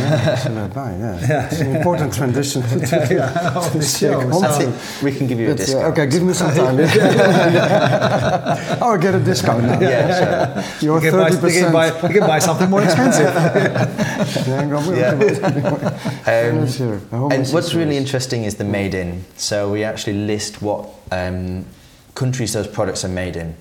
yeah, 0.44 0.68
buy, 0.68 0.92
yeah. 0.92 1.26
yeah. 1.26 1.47
It's 1.47 1.61
an 1.61 1.76
important 1.76 2.12
tradition 2.14 2.62
to, 2.62 2.68
to, 2.87 2.97
yeah, 3.11 3.68
to 3.70 3.78
the 3.78 3.85
show. 3.85 4.30
So 4.30 4.73
we 5.02 5.12
can 5.12 5.26
give 5.26 5.40
you 5.40 5.52
a 5.52 5.54
discount. 5.54 5.85
Uh, 5.85 5.88
okay, 5.88 6.06
give 6.06 6.23
me 6.23 6.35
some 6.35 6.54
time. 6.54 6.78
oh, 8.82 8.92
I 8.92 8.99
get 9.00 9.14
a 9.14 9.20
discount 9.20 9.64
now. 9.64 9.80
Yeah, 9.80 10.62
sure. 10.62 10.80
You're 10.80 11.02
you, 11.02 11.11
can 11.11 11.18
buy, 11.18 11.30
you, 11.30 11.38
can 11.61 11.73
buy, 11.73 11.87
you 11.87 12.14
can 12.20 12.28
buy 12.28 12.38
something 12.38 12.68
more 12.68 12.82
expensive. 12.82 13.32
yeah. 14.94 15.12
Um. 17.12 17.32
And 17.32 17.49
what's 17.49 17.73
really 17.75 17.97
interesting 17.97 18.44
is 18.44 18.56
the 18.56 18.64
made 18.64 18.92
in. 18.94 19.25
So 19.37 19.73
we 19.73 19.85
actually 19.85 20.26
list 20.26 20.61
what 20.61 20.87
um, 21.11 21.64
countries 22.14 22.52
those 22.52 22.68
products 22.68 23.06
are 23.06 23.08
made 23.08 23.37
in. 23.37 23.56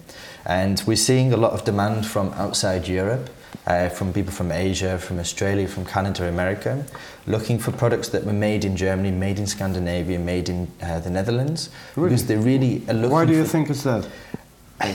And 0.48 0.82
we're 0.88 0.96
seeing 0.96 1.34
a 1.34 1.38
lot 1.38 1.52
of 1.52 1.66
demand 1.66 2.06
from 2.06 2.32
outside 2.34 2.88
Europe, 2.88 3.30
uh, 3.68 3.90
from 3.90 4.14
people 4.14 4.32
from 4.32 4.50
Asia, 4.52 4.98
from 4.98 5.20
Australia, 5.20 5.68
from 5.68 5.86
Canada, 5.86 6.30
America, 6.30 6.86
looking 7.26 7.60
for 7.60 7.74
products 7.74 8.08
that 8.10 8.24
were 8.24 8.32
made 8.32 8.64
in 8.64 8.78
Germany, 8.78 9.12
made 9.12 9.40
in 9.40 9.46
Scandinavia, 9.46 10.18
made 10.18 10.48
in 10.48 10.72
uh, 10.82 11.00
the 11.00 11.10
Netherlands. 11.10 11.70
Really? 11.98 12.10
Because 12.10 12.28
they 12.28 12.38
really 12.38 12.82
are 12.88 12.94
looking 12.94 13.12
Why 13.12 13.26
do 13.26 13.34
you 13.34 13.44
think 13.44 13.70
it's 13.70 13.84
that? 13.84 14.08
Uh, 14.80 14.94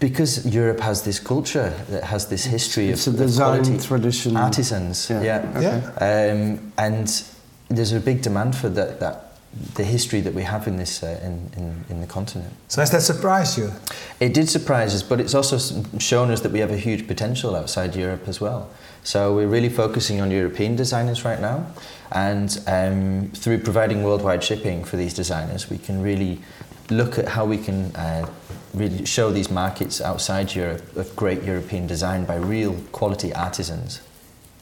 because 0.00 0.46
Europe 0.46 0.80
has 0.80 1.02
this 1.02 1.18
culture 1.18 1.70
that 1.90 2.04
has 2.04 2.28
this 2.28 2.44
history 2.44 2.88
it's 2.88 3.08
of, 3.08 3.14
a 3.14 3.18
design 3.18 3.64
quality 3.64 3.84
tradition 3.84 4.36
artisans 4.36 5.10
yeah, 5.10 5.20
yeah. 5.22 5.90
Okay. 5.96 6.30
Um, 6.30 6.72
and 6.78 7.24
there's 7.68 7.92
a 7.92 7.98
big 7.98 8.22
demand 8.22 8.54
for 8.54 8.68
that, 8.68 9.00
that 9.00 9.31
the 9.74 9.84
history 9.84 10.20
that 10.22 10.34
we 10.34 10.42
have 10.42 10.66
in 10.66 10.76
this 10.76 11.02
uh, 11.02 11.20
in, 11.22 11.50
in, 11.56 11.84
in 11.90 12.00
the 12.00 12.06
continent. 12.06 12.52
So 12.68 12.80
has 12.80 12.90
that 12.90 13.02
surprised 13.02 13.58
you? 13.58 13.70
It 14.18 14.32
did 14.32 14.48
surprise 14.48 14.94
us, 14.94 15.02
but 15.02 15.20
it's 15.20 15.34
also 15.34 15.58
shown 15.98 16.30
us 16.30 16.40
that 16.40 16.52
we 16.52 16.60
have 16.60 16.70
a 16.70 16.78
huge 16.78 17.06
potential 17.06 17.54
outside 17.54 17.94
Europe 17.94 18.28
as 18.28 18.40
well. 18.40 18.70
So 19.04 19.34
we're 19.34 19.48
really 19.48 19.68
focusing 19.68 20.20
on 20.20 20.30
European 20.30 20.76
designers 20.76 21.24
right 21.24 21.40
now, 21.40 21.66
and 22.12 22.62
um, 22.66 23.30
through 23.34 23.58
providing 23.58 24.02
worldwide 24.02 24.42
shipping 24.42 24.84
for 24.84 24.96
these 24.96 25.12
designers, 25.12 25.68
we 25.68 25.78
can 25.78 26.00
really 26.02 26.40
look 26.88 27.18
at 27.18 27.28
how 27.28 27.44
we 27.44 27.58
can 27.58 27.94
uh, 27.96 28.26
really 28.74 29.04
show 29.04 29.30
these 29.30 29.50
markets 29.50 30.00
outside 30.00 30.54
Europe 30.54 30.96
of 30.96 31.14
great 31.16 31.42
European 31.42 31.86
design 31.86 32.24
by 32.24 32.36
real 32.36 32.74
quality 32.92 33.34
artisans. 33.34 34.00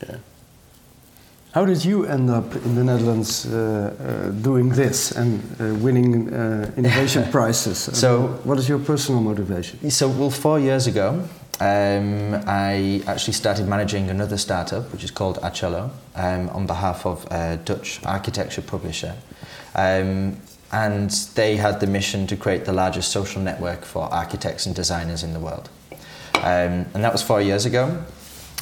Yeah. 0.03 0.17
How 1.53 1.65
did 1.65 1.85
you 1.85 2.07
end 2.07 2.31
up 2.31 2.55
in 2.55 2.77
the 2.77 2.85
Netherlands 2.85 3.45
uh, 3.45 3.93
uh, 3.99 4.31
doing 4.41 4.69
this 4.69 5.11
and 5.11 5.41
uh, 5.61 5.75
winning 5.83 6.33
uh, 6.33 6.71
innovation 6.77 7.29
prizes? 7.33 7.79
So, 7.99 8.39
what 8.45 8.57
is 8.59 8.69
your 8.69 8.79
personal 8.79 9.21
motivation? 9.21 9.91
So, 9.91 10.09
well, 10.09 10.31
four 10.31 10.61
years 10.61 10.87
ago, 10.87 11.29
um, 11.59 12.35
I 12.47 13.03
actually 13.09 13.33
started 13.33 13.67
managing 13.67 14.11
another 14.11 14.39
startup, 14.39 14.93
which 14.93 15.03
is 15.03 15.11
called 15.11 15.39
Archello, 15.39 15.91
um, 16.15 16.51
on 16.51 16.67
behalf 16.67 17.05
of 17.05 17.27
a 17.33 17.57
Dutch 17.65 17.99
architecture 18.07 18.63
publisher. 18.63 19.17
Um, 19.75 20.37
and 20.71 21.11
they 21.35 21.57
had 21.57 21.81
the 21.81 21.89
mission 21.89 22.29
to 22.29 22.37
create 22.37 22.65
the 22.65 22.73
largest 22.73 23.11
social 23.11 23.43
network 23.43 23.85
for 23.85 24.03
architects 24.05 24.67
and 24.67 24.77
designers 24.77 25.25
in 25.25 25.33
the 25.33 25.41
world. 25.41 25.69
Um, 26.37 26.87
and 26.95 27.03
that 27.03 27.11
was 27.11 27.23
four 27.23 27.43
years 27.43 27.67
ago. 27.67 28.05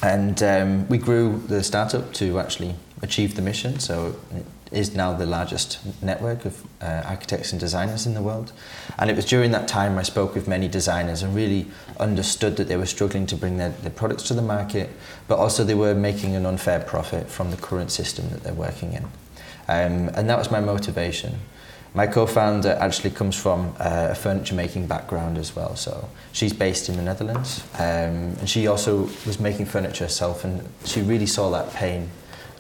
And 0.02 0.43
um, 0.43 0.88
we 0.88 0.99
grew 0.99 1.43
the 1.49 1.62
startup 1.62 2.12
to 2.14 2.38
actually 2.38 2.75
achieve 3.02 3.35
the 3.35 3.43
mission. 3.43 3.78
So 3.78 4.17
it 4.35 4.45
is 4.71 4.95
now 4.95 5.12
the 5.14 5.26
largest 5.26 5.78
network 6.02 6.45
of 6.45 6.64
uh, 6.81 7.02
architects 7.05 7.52
and 7.52 7.61
designers 7.61 8.07
in 8.07 8.14
the 8.14 8.23
world. 8.23 8.52
And 8.99 9.11
it 9.11 9.17
was 9.17 9.25
during 9.25 9.50
that 9.52 9.67
time 9.67 9.99
I 9.99 10.02
spoke 10.02 10.35
with 10.35 10.47
many 10.47 10.69
designers 10.69 11.23
and 11.23 11.35
really 11.35 11.67
understood 11.99 12.57
that 12.57 12.69
they 12.69 12.76
were 12.76 12.87
struggling 12.87 13.26
to 13.26 13.37
bring 13.37 13.57
their, 13.57 13.71
their 13.71 13.90
products 13.90 14.25
to 14.25 14.35
the 14.35 14.43
market, 14.43 14.90
but 15.26 15.38
also 15.38 15.64
they 15.64 15.75
were 15.75 15.95
making 15.95 16.37
an 16.37 16.47
unfair 16.47 16.81
profit 16.81 17.28
from 17.28 17.50
the 17.50 17.57
current 17.57 17.90
system 17.90 18.28
that 18.31 18.45
they're 18.45 18.55
working 18.55 18.93
in. 18.93 19.05
Um, 19.69 20.09
and 20.14 20.28
that 20.31 20.38
was 20.38 20.50
my 20.50 20.61
motivation. 20.61 21.40
My 21.95 22.07
co-founder 22.07 22.76
actually 22.80 23.11
comes 23.11 23.35
from 23.35 23.75
uh, 23.78 24.09
a 24.11 24.14
furniture 24.14 24.54
making 24.54 24.87
background 24.87 25.38
as 25.38 25.57
well, 25.57 25.75
so 25.75 26.09
she's 26.33 26.52
based 26.52 26.88
in 26.88 26.97
the 26.97 27.02
Netherlands, 27.02 27.64
um, 27.75 28.37
and 28.38 28.49
she 28.49 28.66
also 28.66 29.09
was 29.26 29.40
making 29.40 29.66
furniture 29.66 30.04
herself, 30.04 30.45
and 30.45 30.68
she 30.85 31.00
really 31.00 31.26
saw 31.26 31.50
that 31.50 31.73
pain 31.73 32.11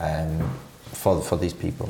um, 0.00 0.50
for 0.92 1.20
for 1.20 1.36
these 1.36 1.52
people. 1.52 1.88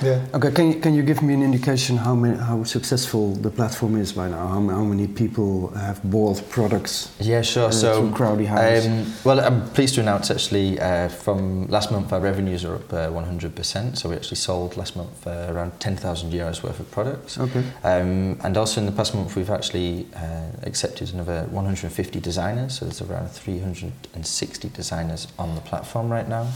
Yeah. 0.00 0.24
Okay, 0.34 0.50
can 0.50 0.72
you, 0.72 0.80
can 0.80 0.94
you 0.94 1.02
give 1.02 1.22
me 1.22 1.34
an 1.34 1.42
indication 1.42 1.96
how 1.96 2.14
many, 2.14 2.36
how 2.36 2.64
successful 2.64 3.34
the 3.34 3.50
platform 3.50 3.96
is 3.96 4.12
by 4.12 4.28
now? 4.28 4.46
How, 4.48 4.60
how 4.68 4.84
many 4.84 5.06
people 5.06 5.68
have 5.74 6.02
bought 6.02 6.48
products 6.48 7.10
Yeah, 7.20 7.42
sure. 7.42 7.66
uh, 7.68 7.70
so, 7.70 8.00
through 8.00 8.10
CrowdyHouse? 8.12 8.86
um, 8.86 9.12
well, 9.24 9.40
I'm 9.40 9.68
pleased 9.70 9.94
to 9.96 10.00
announce 10.00 10.30
actually 10.30 10.80
uh, 10.80 11.08
from 11.08 11.66
last 11.68 11.90
month 11.92 12.12
our 12.12 12.20
revenues 12.20 12.64
are 12.64 12.76
up 12.76 12.92
uh, 12.92 13.10
100%. 13.10 13.96
So 13.96 14.08
we 14.08 14.16
actually 14.16 14.36
sold 14.38 14.76
last 14.76 14.96
month 14.96 15.26
uh, 15.26 15.48
around 15.50 15.78
10,000 15.80 16.32
euros 16.32 16.62
worth 16.62 16.80
of 16.80 16.90
products. 16.90 17.38
okay. 17.38 17.64
Um, 17.84 18.38
and 18.42 18.56
also 18.56 18.80
in 18.80 18.86
the 18.86 18.92
past 18.92 19.14
month 19.14 19.36
we've 19.36 19.50
actually 19.50 20.06
uh, 20.16 20.50
accepted 20.62 21.12
another 21.12 21.44
150 21.50 22.20
designers. 22.20 22.78
So 22.78 22.86
there's 22.86 23.02
around 23.02 23.30
360 23.30 24.68
designers 24.70 25.28
on 25.38 25.54
the 25.54 25.60
platform 25.60 26.10
right 26.10 26.28
now, 26.28 26.48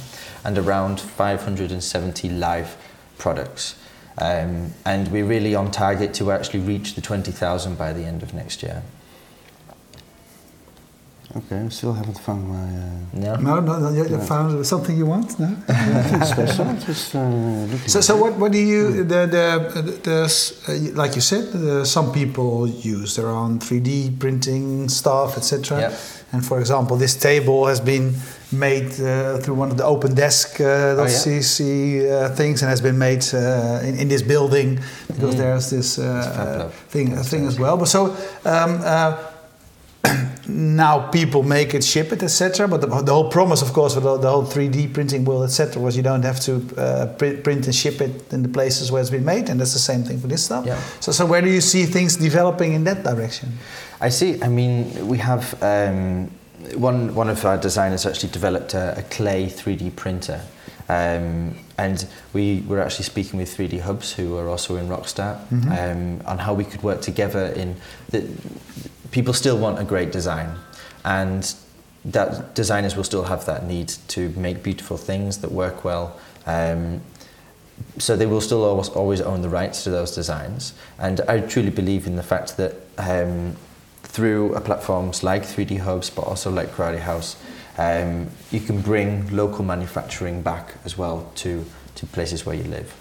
and 0.44 0.56
around 0.58 1.00
570 1.00 2.28
live 2.30 2.76
products. 3.18 3.76
Um, 4.18 4.72
and 4.84 5.08
we're 5.08 5.26
really 5.26 5.54
on 5.54 5.70
target 5.70 6.14
to 6.14 6.32
actually 6.32 6.60
reach 6.60 6.94
the 6.94 7.00
20,000 7.00 7.76
by 7.76 7.92
the 7.92 8.04
end 8.04 8.22
of 8.22 8.32
next 8.32 8.62
year. 8.62 8.82
Okay, 11.34 11.58
I 11.58 11.68
still 11.70 11.92
haven't 11.92 12.18
found 12.20 12.48
my 12.48 12.68
No? 13.12 13.34
No, 13.36 13.60
no, 13.60 13.78
no. 13.80 13.90
You 13.90 14.04
you 14.04 14.16
No. 14.16 14.24
found 14.24 14.64
something 14.64 14.96
you 14.96 15.06
want? 15.06 15.38
No. 15.40 15.48
uh, 15.68 16.24
special. 16.34 16.64
Just 16.86 17.14
uh. 17.16 17.66
So, 17.88 18.00
so 18.00 18.16
what, 18.16 18.32
what 18.38 18.52
do 18.52 18.58
you 18.58 19.02
the 19.04 19.26
the, 19.26 20.00
the 20.06 20.18
uh, 20.68 20.94
like 21.02 21.14
you 21.16 21.20
said 21.20 21.44
uh, 21.54 21.84
some 21.84 22.12
people 22.12 22.68
use 22.68 23.16
their 23.16 23.28
own 23.28 23.58
3D 23.58 24.18
printing 24.20 24.88
stuff 24.88 25.36
etc. 25.36 25.80
Yep. 25.80 25.92
And 26.32 26.44
for 26.44 26.58
example, 26.60 26.96
this 26.96 27.14
table 27.16 27.66
has 27.66 27.80
been 27.80 28.14
made 28.52 28.90
uh, 29.00 29.38
through 29.38 29.54
one 29.58 29.70
of 29.72 29.76
the 29.76 29.84
open 29.84 30.14
desk 30.14 30.60
uh, 30.60 30.64
Oh, 30.64 31.02
yeah. 31.02 31.08
.cc 31.08 31.60
uh, 31.60 32.34
things 32.36 32.62
and 32.62 32.68
has 32.70 32.80
been 32.80 32.98
made 32.98 33.24
uh, 33.34 33.80
in, 33.88 33.98
in 33.98 34.08
this 34.08 34.22
building 34.22 34.78
because 35.08 35.34
Mm. 35.34 35.38
there's 35.38 35.70
this 35.70 35.98
uh, 35.98 36.04
uh, 36.04 36.68
thing 36.92 37.16
thing 37.30 37.46
as 37.46 37.58
well. 37.58 37.76
But 37.76 37.88
so 37.88 38.00
um, 38.44 38.80
uh, 38.84 39.16
now 40.48 41.08
people 41.10 41.42
make 41.42 41.74
it, 41.74 41.82
ship 41.84 42.12
it, 42.12 42.22
etc. 42.22 42.68
But 42.68 42.80
the, 42.80 42.86
the 43.02 43.12
whole 43.12 43.30
promise, 43.30 43.62
of 43.62 43.72
course, 43.72 43.94
with 43.94 44.04
the, 44.04 44.16
the 44.18 44.30
whole 44.30 44.44
3D 44.44 44.92
printing 44.94 45.24
world, 45.24 45.44
etc., 45.44 45.80
was 45.82 45.96
you 45.96 46.02
don't 46.02 46.22
have 46.24 46.40
to 46.40 46.52
uh, 46.76 47.06
print, 47.18 47.42
print 47.44 47.66
and 47.66 47.74
ship 47.74 48.00
it 48.00 48.32
in 48.32 48.42
the 48.42 48.48
places 48.48 48.90
where 48.90 49.00
it's 49.00 49.10
been 49.10 49.24
made, 49.24 49.48
and 49.48 49.60
that's 49.60 49.72
the 49.72 49.78
same 49.78 50.02
thing 50.04 50.18
for 50.18 50.26
this 50.28 50.44
stuff. 50.44 50.64
Yeah. 50.66 50.80
So, 51.00 51.12
so 51.12 51.26
where 51.26 51.40
do 51.42 51.48
you 51.50 51.60
see 51.60 51.84
things 51.84 52.16
developing 52.16 52.74
in 52.74 52.84
that 52.84 53.02
direction? 53.02 53.52
I 54.00 54.10
see. 54.10 54.42
I 54.42 54.48
mean, 54.48 55.08
we 55.08 55.18
have 55.18 55.60
um, 55.62 56.30
one 56.74 57.14
one 57.14 57.28
of 57.30 57.44
our 57.44 57.56
designers 57.58 58.04
actually 58.06 58.30
developed 58.32 58.74
a, 58.74 58.98
a 58.98 59.02
clay 59.04 59.46
3D 59.46 59.96
printer, 59.96 60.40
um, 60.88 61.56
and 61.78 62.06
we 62.32 62.62
were 62.68 62.80
actually 62.80 63.04
speaking 63.04 63.38
with 63.40 63.56
3D 63.56 63.80
Hubs, 63.80 64.12
who 64.12 64.36
are 64.36 64.48
also 64.48 64.76
in 64.76 64.88
Rockstart, 64.88 65.38
Mhm. 65.50 65.70
um, 66.20 66.20
on 66.26 66.38
how 66.38 66.54
we 66.54 66.64
could 66.64 66.82
work 66.82 67.00
together. 67.00 67.46
In 67.46 67.76
that, 68.10 68.24
people 69.10 69.32
still 69.32 69.58
want 69.58 69.78
a 69.78 69.84
great 69.84 70.12
design, 70.12 70.56
and 71.04 71.54
that 72.04 72.54
designers 72.54 72.96
will 72.96 73.04
still 73.04 73.24
have 73.24 73.46
that 73.46 73.64
need 73.64 73.88
to 74.08 74.30
make 74.30 74.62
beautiful 74.62 74.96
things 74.96 75.38
that 75.38 75.50
work 75.50 75.84
well. 75.84 76.18
Um, 76.46 77.00
so 77.98 78.16
they 78.16 78.26
will 78.26 78.40
still 78.40 78.64
always, 78.64 78.88
always 78.88 79.20
own 79.20 79.42
the 79.42 79.48
rights 79.48 79.84
to 79.84 79.90
those 79.90 80.14
designs. 80.14 80.72
And 80.98 81.20
I 81.22 81.40
truly 81.40 81.70
believe 81.70 82.06
in 82.06 82.16
the 82.16 82.22
fact 82.22 82.56
that 82.56 82.74
um, 82.96 83.56
through 84.02 84.54
platforms 84.60 85.22
like 85.22 85.42
3D 85.42 85.80
Hubs, 85.80 86.08
but 86.08 86.22
also 86.22 86.50
like 86.50 86.68
CrowdyHouse, 86.68 87.36
um, 87.78 88.30
you 88.50 88.60
can 88.60 88.80
bring 88.80 89.34
local 89.34 89.64
manufacturing 89.64 90.42
back 90.42 90.74
as 90.84 90.96
well 90.96 91.30
to, 91.36 91.64
to 91.96 92.06
places 92.06 92.46
where 92.46 92.56
you 92.56 92.64
live 92.64 92.94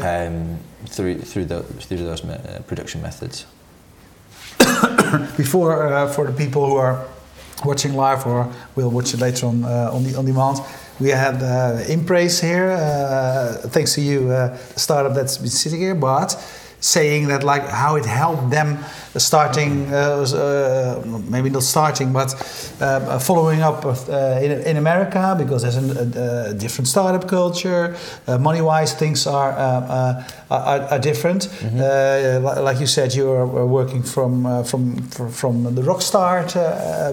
um, 0.00 0.58
through, 0.86 1.18
through, 1.20 1.46
the, 1.46 1.62
through 1.62 1.98
those 1.98 2.22
me- 2.22 2.34
uh, 2.34 2.60
production 2.60 3.02
methods. 3.02 3.46
Before, 5.36 5.86
uh, 5.86 6.12
for 6.12 6.26
the 6.26 6.32
people 6.32 6.66
who 6.66 6.76
are 6.76 7.06
watching 7.64 7.94
live 7.94 8.26
or 8.26 8.52
will 8.74 8.90
watch 8.90 9.14
it 9.14 9.20
later 9.20 9.46
on 9.46 9.64
uh, 9.64 9.90
on, 9.92 10.04
the, 10.04 10.14
on 10.16 10.24
demand, 10.24 10.58
we 10.98 11.10
had 11.10 11.42
uh, 11.42 11.84
Impraise 11.88 12.40
here, 12.40 12.70
uh, 12.70 13.68
thanks 13.68 13.94
to 13.94 14.00
you, 14.00 14.30
uh, 14.30 14.56
startup 14.76 15.14
that's 15.14 15.38
been 15.38 15.50
sitting 15.50 15.80
here, 15.80 15.94
but 15.94 16.34
saying 16.80 17.28
that 17.28 17.42
like 17.42 17.68
how 17.68 17.96
it 17.96 18.06
helped 18.06 18.50
them 18.50 18.78
starting, 19.18 19.92
uh, 19.92 20.26
uh, 20.34 21.20
maybe 21.28 21.50
not 21.50 21.62
starting, 21.62 22.12
but 22.12 22.34
uh, 22.80 23.18
following 23.18 23.62
up 23.62 23.84
uh, 23.84 24.38
in, 24.42 24.52
in 24.62 24.76
America 24.76 25.34
because 25.38 25.62
there's 25.62 25.76
a, 25.76 26.50
a, 26.50 26.54
different 26.54 26.88
startup 26.88 27.28
culture. 27.28 27.96
Uh, 28.26 28.38
money-wise, 28.38 28.94
things 28.94 29.26
are 29.26 29.52
uh, 29.52 29.56
uh, 29.56 30.24
are, 30.50 30.80
are 30.92 30.98
different. 30.98 31.48
Uh, 31.64 32.38
li- 32.42 32.60
like 32.60 32.80
you 32.80 32.86
said, 32.86 33.14
you 33.14 33.30
are 33.30 33.46
are 33.56 33.66
working 33.66 34.02
from 34.02 34.46
uh, 34.46 34.62
from 34.62 34.96
from 35.08 35.74
the 35.74 35.82
Rockstart 35.82 36.54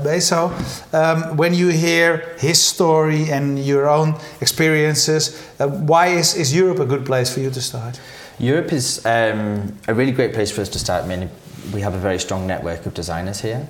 base. 0.03 0.27
So 0.27 0.53
um, 0.93 1.37
when 1.37 1.53
you 1.53 1.69
hear 1.69 2.35
his 2.39 2.61
story 2.61 3.31
and 3.31 3.59
your 3.59 3.87
own 3.87 4.15
experiences, 4.41 5.41
uh, 5.59 5.67
why 5.67 6.07
is, 6.07 6.35
is 6.35 6.53
Europe 6.53 6.79
a 6.79 6.85
good 6.85 7.05
place 7.05 7.33
for 7.33 7.39
you 7.39 7.49
to 7.51 7.61
start? 7.61 7.99
Europe 8.43 8.73
is 8.73 9.05
um, 9.05 9.77
a 9.87 9.93
really 9.93 10.11
great 10.11 10.33
place 10.33 10.51
for 10.51 10.61
us 10.61 10.69
to 10.69 10.79
start. 10.79 11.05
I 11.05 11.07
mean, 11.07 11.29
we 11.73 11.79
have 11.79 11.93
a 11.93 11.97
very 11.97 12.19
strong 12.19 12.45
network 12.45 12.85
of 12.85 12.93
designers 12.93 13.39
here, 13.39 13.69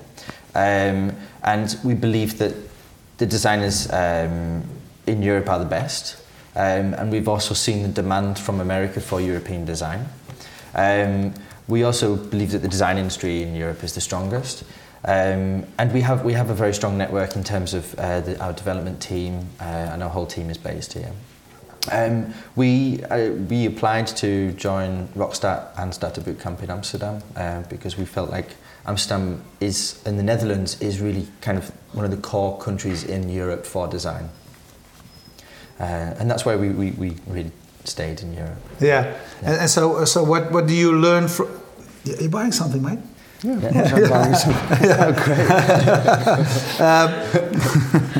um, 0.54 1.14
and 1.44 1.76
we 1.84 1.94
believe 1.94 2.38
that 2.38 2.54
the 3.18 3.26
designers 3.26 3.88
um, 3.92 4.64
in 5.06 5.22
Europe 5.22 5.48
are 5.48 5.60
the 5.60 5.64
best. 5.64 6.16
Um, 6.56 6.94
and 6.94 7.12
we've 7.12 7.28
also 7.28 7.54
seen 7.54 7.82
the 7.82 7.88
demand 7.88 8.38
from 8.38 8.60
America 8.60 9.00
for 9.00 9.20
European 9.20 9.64
design. 9.64 10.06
Um, 10.74 11.34
we 11.68 11.84
also 11.84 12.16
believe 12.16 12.50
that 12.50 12.62
the 12.62 12.68
design 12.68 12.98
industry 12.98 13.42
in 13.42 13.54
Europe 13.54 13.84
is 13.84 13.94
the 13.94 14.00
strongest. 14.00 14.64
Um, 15.04 15.66
and 15.78 15.92
we 15.92 16.00
have, 16.00 16.24
we 16.24 16.32
have 16.32 16.50
a 16.50 16.54
very 16.54 16.74
strong 16.74 16.98
network 16.98 17.36
in 17.36 17.44
terms 17.44 17.74
of 17.74 17.94
uh, 17.94 18.20
the, 18.20 18.40
our 18.42 18.52
development 18.52 19.00
team, 19.00 19.46
uh, 19.60 19.92
and 19.92 20.02
our 20.02 20.10
whole 20.10 20.26
team 20.26 20.50
is 20.50 20.58
based 20.58 20.94
here. 20.94 21.12
Um, 21.92 22.32
we 22.56 23.02
uh, 23.04 23.32
we 23.50 23.66
applied 23.66 24.06
to 24.18 24.52
join 24.52 25.08
Rockstart 25.08 25.68
and 25.76 25.92
start 25.92 26.16
a 26.18 26.20
bootcamp 26.20 26.62
in 26.62 26.70
Amsterdam 26.70 27.22
uh, 27.36 27.62
because 27.68 27.98
we 27.98 28.04
felt 28.06 28.30
like 28.30 28.48
Amsterdam 28.86 29.42
is 29.60 30.02
in 30.06 30.16
the 30.16 30.22
Netherlands 30.22 30.80
is 30.80 31.00
really 31.00 31.26
kind 31.40 31.58
of 31.58 31.70
one 31.92 32.04
of 32.04 32.10
the 32.10 32.16
core 32.16 32.58
countries 32.58 33.04
in 33.04 33.28
Europe 33.28 33.66
for 33.66 33.86
design, 33.86 34.28
uh, 35.78 36.14
and 36.18 36.30
that's 36.30 36.44
why 36.46 36.56
we, 36.56 36.70
we, 36.70 36.90
we 36.92 37.16
really 37.26 37.52
stayed 37.84 38.20
in 38.20 38.32
Europe. 38.34 38.62
Yeah. 38.80 39.14
And, 39.42 39.56
and 39.60 39.70
so 39.70 40.04
so 40.04 40.24
what 40.24 40.52
what 40.52 40.66
do 40.66 40.74
you 40.74 40.92
learn 40.98 41.28
from? 41.28 41.48
You're 42.04 42.30
buying 42.30 42.52
something, 42.52 42.82
mate. 42.82 42.98
Yeah, 43.44 43.60
Yeah. 43.60 43.94
I'm 43.94 44.08
buying 44.10 44.34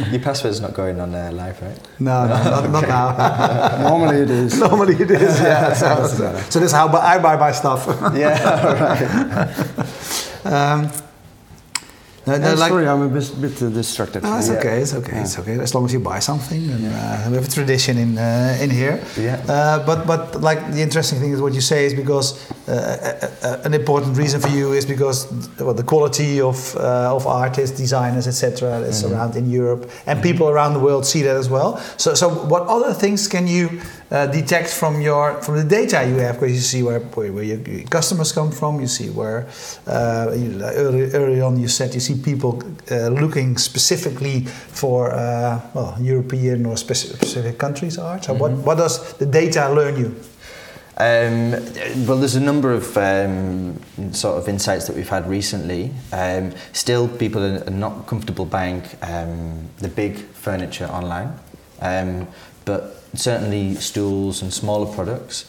Your 0.13 0.21
password's 0.21 0.61
not 0.61 0.75
going 0.75 1.01
on 1.01 1.15
uh, 1.15 1.31
live, 1.33 1.63
right? 1.63 1.79
No, 1.99 2.27
no, 2.27 2.35
not, 2.45 2.71
not 2.71 2.87
now. 2.89 3.79
Normally 3.89 4.19
it 4.19 4.31
is. 4.31 4.59
Normally 4.59 4.97
it 4.97 5.11
is. 5.11 5.41
Yeah. 5.41 5.73
So, 5.73 6.07
so, 6.07 6.37
so 6.51 6.61
this 6.61 6.71
is 6.71 6.73
how 6.73 6.89
I 6.89 7.19
buy 7.19 7.37
my 7.37 7.53
stuff. 7.53 7.87
Yeah, 8.15 9.49
right. 10.45 10.45
um, 10.45 10.91
no, 12.27 12.37
no, 12.39 12.55
like, 12.55 12.71
sorry, 12.71 12.87
I'm 12.89 13.03
a 13.03 13.09
bit, 13.09 13.29
bit 13.41 13.63
uh, 13.63 13.69
distracted. 13.69 14.23
No, 14.23 14.37
it's 14.39 14.49
Yeah. 14.49 14.55
okay. 14.59 14.81
It's 14.81 14.95
okay. 14.95 15.19
It's 15.21 15.39
okay. 15.39 15.59
As 15.61 15.75
long 15.75 15.85
as 15.85 15.93
you 15.93 16.01
buy 16.01 16.21
something, 16.21 16.63
and 16.71 16.87
uh, 16.87 17.29
we 17.31 17.35
have 17.37 17.47
a 17.47 17.51
tradition 17.51 17.99
in 17.99 18.17
uh, 18.19 18.59
in 18.65 18.71
here. 18.71 18.97
Yeah. 19.17 19.37
Uh, 19.49 19.79
but 19.87 20.07
but 20.07 20.41
like 20.49 20.61
the 20.73 20.81
interesting 20.83 21.21
thing 21.21 21.33
is 21.35 21.41
what 21.41 21.53
you 21.53 21.61
say 21.61 21.85
is 21.87 21.93
because 21.95 22.27
uh, 22.69 23.61
an 23.65 23.75
important 23.75 24.17
reason 24.17 24.41
for 24.41 24.49
you 24.49 24.73
is 24.73 24.87
because 24.87 25.27
well, 25.61 25.75
the 25.75 25.83
quality 25.83 26.41
of 26.41 26.75
uh, 26.77 27.15
of 27.17 27.27
artists, 27.27 27.77
designers, 27.79 28.27
etc. 28.27 28.81
is 28.91 29.03
Mhm. 29.03 29.11
around 29.13 29.37
in 29.37 29.51
Europe, 29.51 29.91
and 30.07 30.23
people 30.23 30.47
around 30.49 30.73
the 30.75 30.81
world 30.81 31.05
see 31.05 31.23
that 31.23 31.37
as 31.37 31.49
well. 31.49 31.79
So 31.97 32.15
so 32.15 32.29
what 32.53 32.63
other 32.69 32.95
things 32.95 33.29
can 33.29 33.47
you 33.47 33.69
uh, 34.11 34.27
detect 34.33 34.69
from 34.71 35.01
your 35.01 35.43
from 35.43 35.57
the 35.57 35.65
data 35.81 35.99
you 36.09 36.17
have? 36.25 36.35
Because 36.41 36.55
you 36.55 36.63
see 36.73 36.83
where 36.83 37.01
where, 37.15 37.45
your 37.45 37.59
customers 37.91 38.33
come 38.33 38.51
from. 38.51 38.81
You 38.81 38.89
see 38.89 39.09
where 39.11 39.41
uh, 39.87 40.33
you, 40.41 40.49
early 40.63 41.03
early 41.13 41.41
on 41.43 41.59
you 41.61 41.69
said 41.69 41.93
you 41.95 42.01
see 42.01 42.14
people 42.23 42.63
uh, 42.91 43.09
looking 43.09 43.59
specifically 43.59 44.47
for 44.73 45.13
uh, 45.13 45.61
well 45.75 45.97
European 46.01 46.67
or 46.67 46.77
specific 46.77 47.59
countries 47.59 47.99
art. 47.99 48.25
So 48.25 48.35
what 48.35 48.53
Mhm. 48.53 48.65
what 48.65 48.79
does 48.79 48.99
the 49.19 49.27
data 49.27 49.69
learn 49.73 49.97
you? 49.97 50.15
Um, 50.97 51.51
well, 52.07 52.19
there's 52.19 52.37
a 52.37 52.41
number 52.41 52.73
of 52.73 52.97
um, 52.97 53.81
sort 54.13 54.39
of 54.39 54.49
insights 54.49 54.87
that 54.87 54.95
we've 54.97 55.09
had 55.09 55.29
recently. 55.29 55.91
Um, 56.13 56.53
still, 56.73 57.09
people 57.09 57.43
are 57.43 57.65
are 57.67 57.77
not 57.79 58.07
comfortable 58.07 58.45
buying 58.45 58.83
um, 59.03 59.69
the 59.79 59.89
big 59.89 60.19
furniture 60.35 60.87
online, 60.87 61.33
um, 61.81 62.29
but 62.65 63.03
certainly 63.15 63.75
stools 63.75 64.43
and 64.43 64.53
smaller 64.53 64.87
products. 64.95 65.47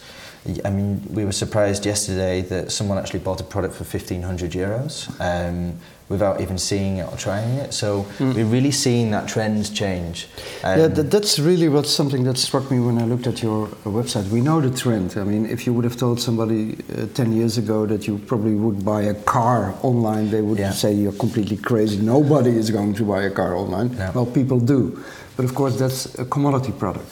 I 0.64 0.70
mean, 0.70 1.02
we 1.12 1.24
were 1.24 1.32
surprised 1.32 1.86
yesterday 1.86 2.40
that 2.42 2.70
someone 2.70 2.98
actually 2.98 3.18
bought 3.20 3.40
a 3.40 3.44
product 3.44 3.74
for 3.74 3.84
1,500 3.84 4.52
euros, 4.52 5.08
um, 5.20 5.74
without 6.08 6.40
even 6.40 6.56
seeing 6.56 6.98
it 6.98 7.06
or 7.12 7.16
trying 7.16 7.54
it. 7.58 7.72
So 7.74 8.06
Mm. 8.18 8.34
we're 8.34 8.44
really 8.56 8.70
seeing 8.70 9.10
that 9.10 9.26
trend 9.26 9.74
change. 9.74 10.28
Um, 10.62 10.78
yeah, 10.78 10.86
that, 10.88 11.10
that's 11.10 11.38
really 11.38 11.68
what's 11.68 11.90
something 11.90 12.22
that 12.24 12.38
struck 12.38 12.70
me 12.70 12.78
when 12.78 12.98
I 12.98 13.04
looked 13.06 13.26
at 13.26 13.42
your 13.42 13.64
uh, 13.66 13.90
website. 13.90 14.30
We 14.30 14.40
know 14.40 14.60
the 14.60 14.70
trend. 14.70 15.16
I 15.16 15.24
mean, 15.24 15.46
if 15.46 15.66
you 15.66 15.72
would 15.74 15.84
have 15.84 15.96
told 15.96 16.20
somebody 16.20 16.76
uh, 16.96 17.06
10 17.14 17.32
years 17.32 17.58
ago 17.58 17.86
that 17.86 18.06
you 18.06 18.18
probably 18.18 18.54
would 18.54 18.84
buy 18.84 19.02
a 19.02 19.14
car 19.14 19.74
online, 19.82 20.30
they 20.30 20.42
would 20.42 20.58
Yeah. 20.60 20.72
say 20.72 20.92
you're 20.94 21.18
completely 21.18 21.56
crazy. 21.56 21.96
Nobody 21.98 22.56
is 22.56 22.70
going 22.70 22.94
to 22.94 23.04
buy 23.04 23.22
a 23.24 23.30
car 23.30 23.56
online. 23.56 23.90
No. 23.98 24.10
Well, 24.14 24.26
people 24.26 24.60
do. 24.60 25.02
But 25.36 25.44
of 25.44 25.54
course, 25.54 25.76
that's 25.76 26.16
a 26.18 26.24
commodity 26.24 26.72
product. 26.72 27.10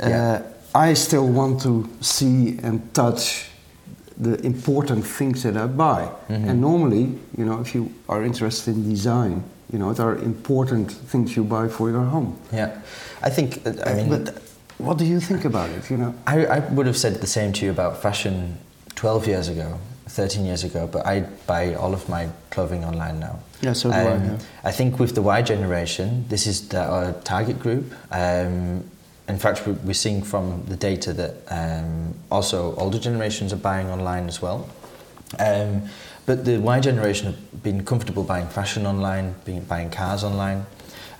Yeah. 0.00 0.42
Uh, 0.74 0.88
I 0.90 0.94
still 0.94 1.26
want 1.28 1.62
to 1.62 1.88
see 2.00 2.58
and 2.62 2.80
touch 2.92 3.46
the 4.16 4.40
important 4.46 5.04
things 5.06 5.42
that 5.42 5.56
I 5.56 5.66
buy. 5.66 6.08
Mhm. 6.28 6.48
And 6.48 6.60
normally, 6.60 7.18
you 7.36 7.44
know, 7.44 7.60
if 7.60 7.74
you 7.74 7.88
are 8.08 8.24
interested 8.24 8.74
in 8.76 8.88
design, 8.88 9.42
you 9.72 9.78
know, 9.78 9.92
there 9.92 10.06
are 10.06 10.18
important 10.18 10.92
things 11.10 11.36
you 11.36 11.44
buy 11.44 11.68
for 11.68 11.90
your 11.90 12.04
home. 12.04 12.36
yeah, 12.52 12.70
I 13.22 13.30
think. 13.30 13.60
uh, 13.66 13.72
I 13.90 13.94
mean, 13.94 14.08
but 14.08 14.34
what 14.78 14.98
do 14.98 15.04
you 15.04 15.20
think 15.20 15.44
about 15.44 15.70
it? 15.70 15.90
You 15.90 15.96
know, 15.96 16.14
I, 16.26 16.46
I 16.46 16.58
would 16.74 16.86
have 16.86 16.96
said 16.96 17.14
the 17.20 17.26
same 17.26 17.52
to 17.52 17.64
you 17.64 17.70
about 17.70 18.00
fashion 18.02 18.58
12 18.94 19.26
years 19.26 19.48
ago, 19.48 19.78
13 20.08 20.44
years 20.44 20.64
ago, 20.64 20.86
but 20.86 21.04
I 21.06 21.24
buy 21.46 21.74
all 21.74 21.92
of 21.94 22.08
my 22.08 22.28
clothing 22.50 22.84
online 22.84 23.18
now. 23.18 23.38
Yeah, 23.62 23.74
so 23.74 23.90
do 23.90 23.96
I, 23.96 24.02
yeah. 24.04 24.38
I 24.64 24.72
think 24.72 24.98
with 25.00 25.14
the 25.14 25.22
Y 25.22 25.42
generation, 25.42 26.24
this 26.28 26.46
is 26.46 26.68
the, 26.68 26.82
our 26.84 27.12
target 27.24 27.58
group. 27.58 27.84
Um, 28.12 28.84
in 29.28 29.38
fact, 29.38 29.66
we- 29.66 29.72
we're 29.72 29.94
seeing 29.94 30.22
from 30.22 30.64
the 30.68 30.76
data 30.76 31.12
that 31.12 31.34
um, 31.48 32.14
also 32.30 32.74
older 32.76 32.98
generations 32.98 33.52
are 33.52 33.56
buying 33.56 33.88
online 33.90 34.28
as 34.28 34.42
well. 34.42 34.68
Um, 35.38 35.88
but 36.26 36.44
the 36.44 36.58
Y 36.58 36.80
generation 36.80 37.26
have 37.26 37.62
been 37.62 37.84
comfortable 37.84 38.22
buying 38.22 38.48
fashion 38.48 38.86
online, 38.86 39.34
being, 39.44 39.60
buying 39.62 39.90
cars 39.90 40.24
online. 40.24 40.66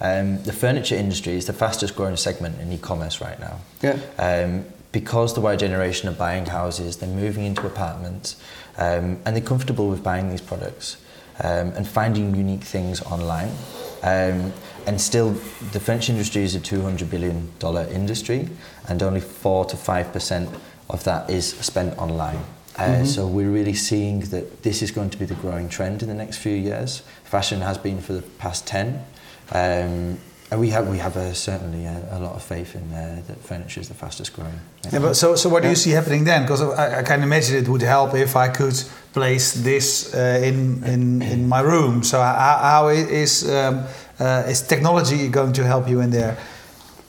Um, 0.00 0.42
the 0.42 0.52
furniture 0.52 0.96
industry 0.96 1.34
is 1.36 1.46
the 1.46 1.52
fastest 1.52 1.94
growing 1.96 2.16
segment 2.16 2.60
in 2.60 2.72
e-commerce 2.72 3.20
right 3.20 3.38
now. 3.40 3.60
Yeah. 3.82 3.96
Um, 4.18 4.64
because 4.92 5.34
the 5.34 5.40
Y 5.40 5.56
generation 5.56 6.08
are 6.08 6.12
buying 6.12 6.46
houses, 6.46 6.96
they're 6.98 7.08
moving 7.08 7.44
into 7.44 7.66
apartments, 7.66 8.36
um, 8.78 9.18
and 9.24 9.34
they're 9.34 9.40
comfortable 9.40 9.88
with 9.88 10.02
buying 10.02 10.30
these 10.30 10.40
products 10.40 10.96
um, 11.42 11.72
and 11.76 11.86
finding 11.88 12.34
unique 12.34 12.62
things 12.62 13.02
online. 13.02 13.50
Um, 14.04 14.52
and 14.86 15.00
still, 15.00 15.30
the 15.72 15.80
French 15.80 16.10
industry 16.10 16.42
is 16.42 16.54
a 16.54 16.60
$200 16.60 17.08
billion 17.10 17.48
industry, 17.90 18.48
and 18.88 19.02
only 19.02 19.20
4 19.20 19.64
to 19.64 19.76
5% 19.76 20.60
of 20.90 21.04
that 21.04 21.30
is 21.30 21.46
spent 21.46 21.96
online. 21.98 22.44
Uh, 22.76 23.04
So 23.04 23.26
we're 23.26 23.50
really 23.50 23.74
seeing 23.74 24.20
that 24.30 24.62
this 24.62 24.82
is 24.82 24.90
going 24.90 25.08
to 25.10 25.16
be 25.16 25.24
the 25.24 25.36
growing 25.36 25.70
trend 25.70 26.02
in 26.02 26.08
the 26.08 26.14
next 26.14 26.36
few 26.36 26.54
years. 26.54 27.02
Fashion 27.24 27.62
has 27.62 27.78
been 27.78 28.00
for 28.00 28.12
the 28.12 28.22
past 28.38 28.66
10. 28.66 29.02
Um, 29.52 30.18
we 30.56 30.70
have, 30.70 30.88
we 30.88 30.98
have 30.98 31.16
a, 31.16 31.34
certainly 31.34 31.84
a, 31.86 32.08
a 32.12 32.18
lot 32.18 32.34
of 32.34 32.42
faith 32.42 32.74
in 32.76 32.92
uh, 32.92 33.22
that 33.26 33.38
furniture 33.38 33.80
is 33.80 33.88
the 33.88 33.94
fastest 33.94 34.34
growing. 34.34 34.58
Yeah, 34.92 35.00
but 35.00 35.14
so, 35.14 35.36
so 35.36 35.48
what 35.48 35.62
do 35.62 35.68
you 35.68 35.74
see 35.74 35.90
happening 35.90 36.24
then? 36.24 36.42
Because 36.42 36.62
I, 36.62 37.00
I 37.00 37.02
can 37.02 37.22
imagine 37.22 37.56
it 37.56 37.68
would 37.68 37.82
help 37.82 38.14
if 38.14 38.36
I 38.36 38.48
could 38.48 38.74
place 39.12 39.52
this 39.52 40.14
uh, 40.14 40.40
in, 40.42 40.84
in, 40.84 41.22
in 41.22 41.48
my 41.48 41.60
room. 41.60 42.02
So 42.02 42.20
how, 42.20 42.58
how 42.62 42.88
is, 42.88 43.48
um, 43.50 43.84
uh, 44.18 44.44
is 44.46 44.62
technology 44.62 45.28
going 45.28 45.52
to 45.54 45.64
help 45.64 45.88
you 45.88 46.00
in 46.00 46.10
there? 46.10 46.36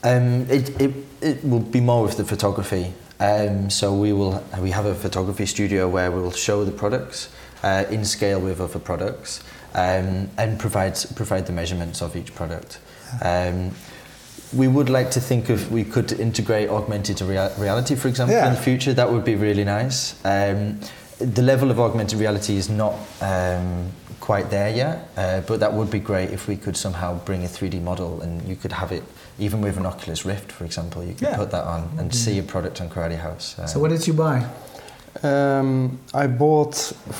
Um, 0.02 0.46
it, 0.50 0.80
it, 0.80 0.94
it 1.20 1.44
will 1.44 1.60
be 1.60 1.80
more 1.80 2.02
with 2.02 2.16
the 2.16 2.24
photography. 2.24 2.94
Um, 3.18 3.70
so 3.70 3.94
we 3.94 4.12
will 4.12 4.44
we 4.60 4.70
have 4.72 4.84
a 4.84 4.94
photography 4.94 5.46
studio 5.46 5.88
where 5.88 6.10
we 6.10 6.20
will 6.20 6.32
show 6.32 6.64
the 6.64 6.70
products 6.70 7.30
uh, 7.62 7.84
in 7.90 8.04
scale 8.04 8.40
with 8.40 8.60
other 8.60 8.78
products 8.78 9.42
um, 9.74 10.28
and 10.38 10.58
provide 10.58 10.98
provide 11.14 11.46
the 11.46 11.52
measurements 11.52 12.02
of 12.02 12.16
each 12.16 12.34
product. 12.34 12.78
Um, 13.22 13.72
we 14.52 14.68
would 14.68 14.88
like 14.88 15.10
to 15.12 15.20
think 15.20 15.48
of 15.50 15.72
we 15.72 15.84
could 15.84 16.12
integrate 16.12 16.68
augmented 16.70 17.20
rea- 17.20 17.50
reality, 17.58 17.94
for 17.96 18.08
example, 18.08 18.34
Yeah. 18.36 18.48
in 18.48 18.54
the 18.54 18.60
future. 18.60 18.94
That 18.94 19.10
would 19.10 19.24
be 19.24 19.34
really 19.34 19.64
nice. 19.64 20.14
Um, 20.24 20.78
the 21.18 21.42
level 21.42 21.70
of 21.70 21.80
augmented 21.80 22.18
reality 22.18 22.56
is 22.56 22.68
not 22.68 22.94
um, 23.20 23.90
quite 24.20 24.50
there 24.50 24.70
yet, 24.70 25.08
uh, 25.16 25.40
but 25.40 25.60
that 25.60 25.72
would 25.72 25.90
be 25.90 25.98
great 25.98 26.30
if 26.30 26.46
we 26.46 26.56
could 26.56 26.76
somehow 26.76 27.18
bring 27.24 27.44
a 27.44 27.48
3D 27.48 27.80
model 27.82 28.20
and 28.22 28.46
you 28.46 28.54
could 28.56 28.72
have 28.72 28.92
it 28.92 29.02
even 29.38 29.60
with 29.60 29.76
an 29.76 29.84
Oculus 29.86 30.24
Rift, 30.24 30.52
for 30.52 30.64
example. 30.64 31.02
You 31.02 31.14
could 31.14 31.28
Yeah. 31.28 31.36
put 31.36 31.50
that 31.50 31.64
on 31.64 31.90
and 31.98 32.14
see 32.14 32.38
a 32.38 32.42
product 32.42 32.80
on 32.80 32.88
CrowdyHouse. 32.88 33.58
Uh, 33.58 33.66
So 33.66 33.80
what 33.80 33.90
did 33.90 34.06
you 34.06 34.12
buy? 34.14 34.44
Um, 35.26 35.98
I 36.14 36.26
bought 36.26 36.74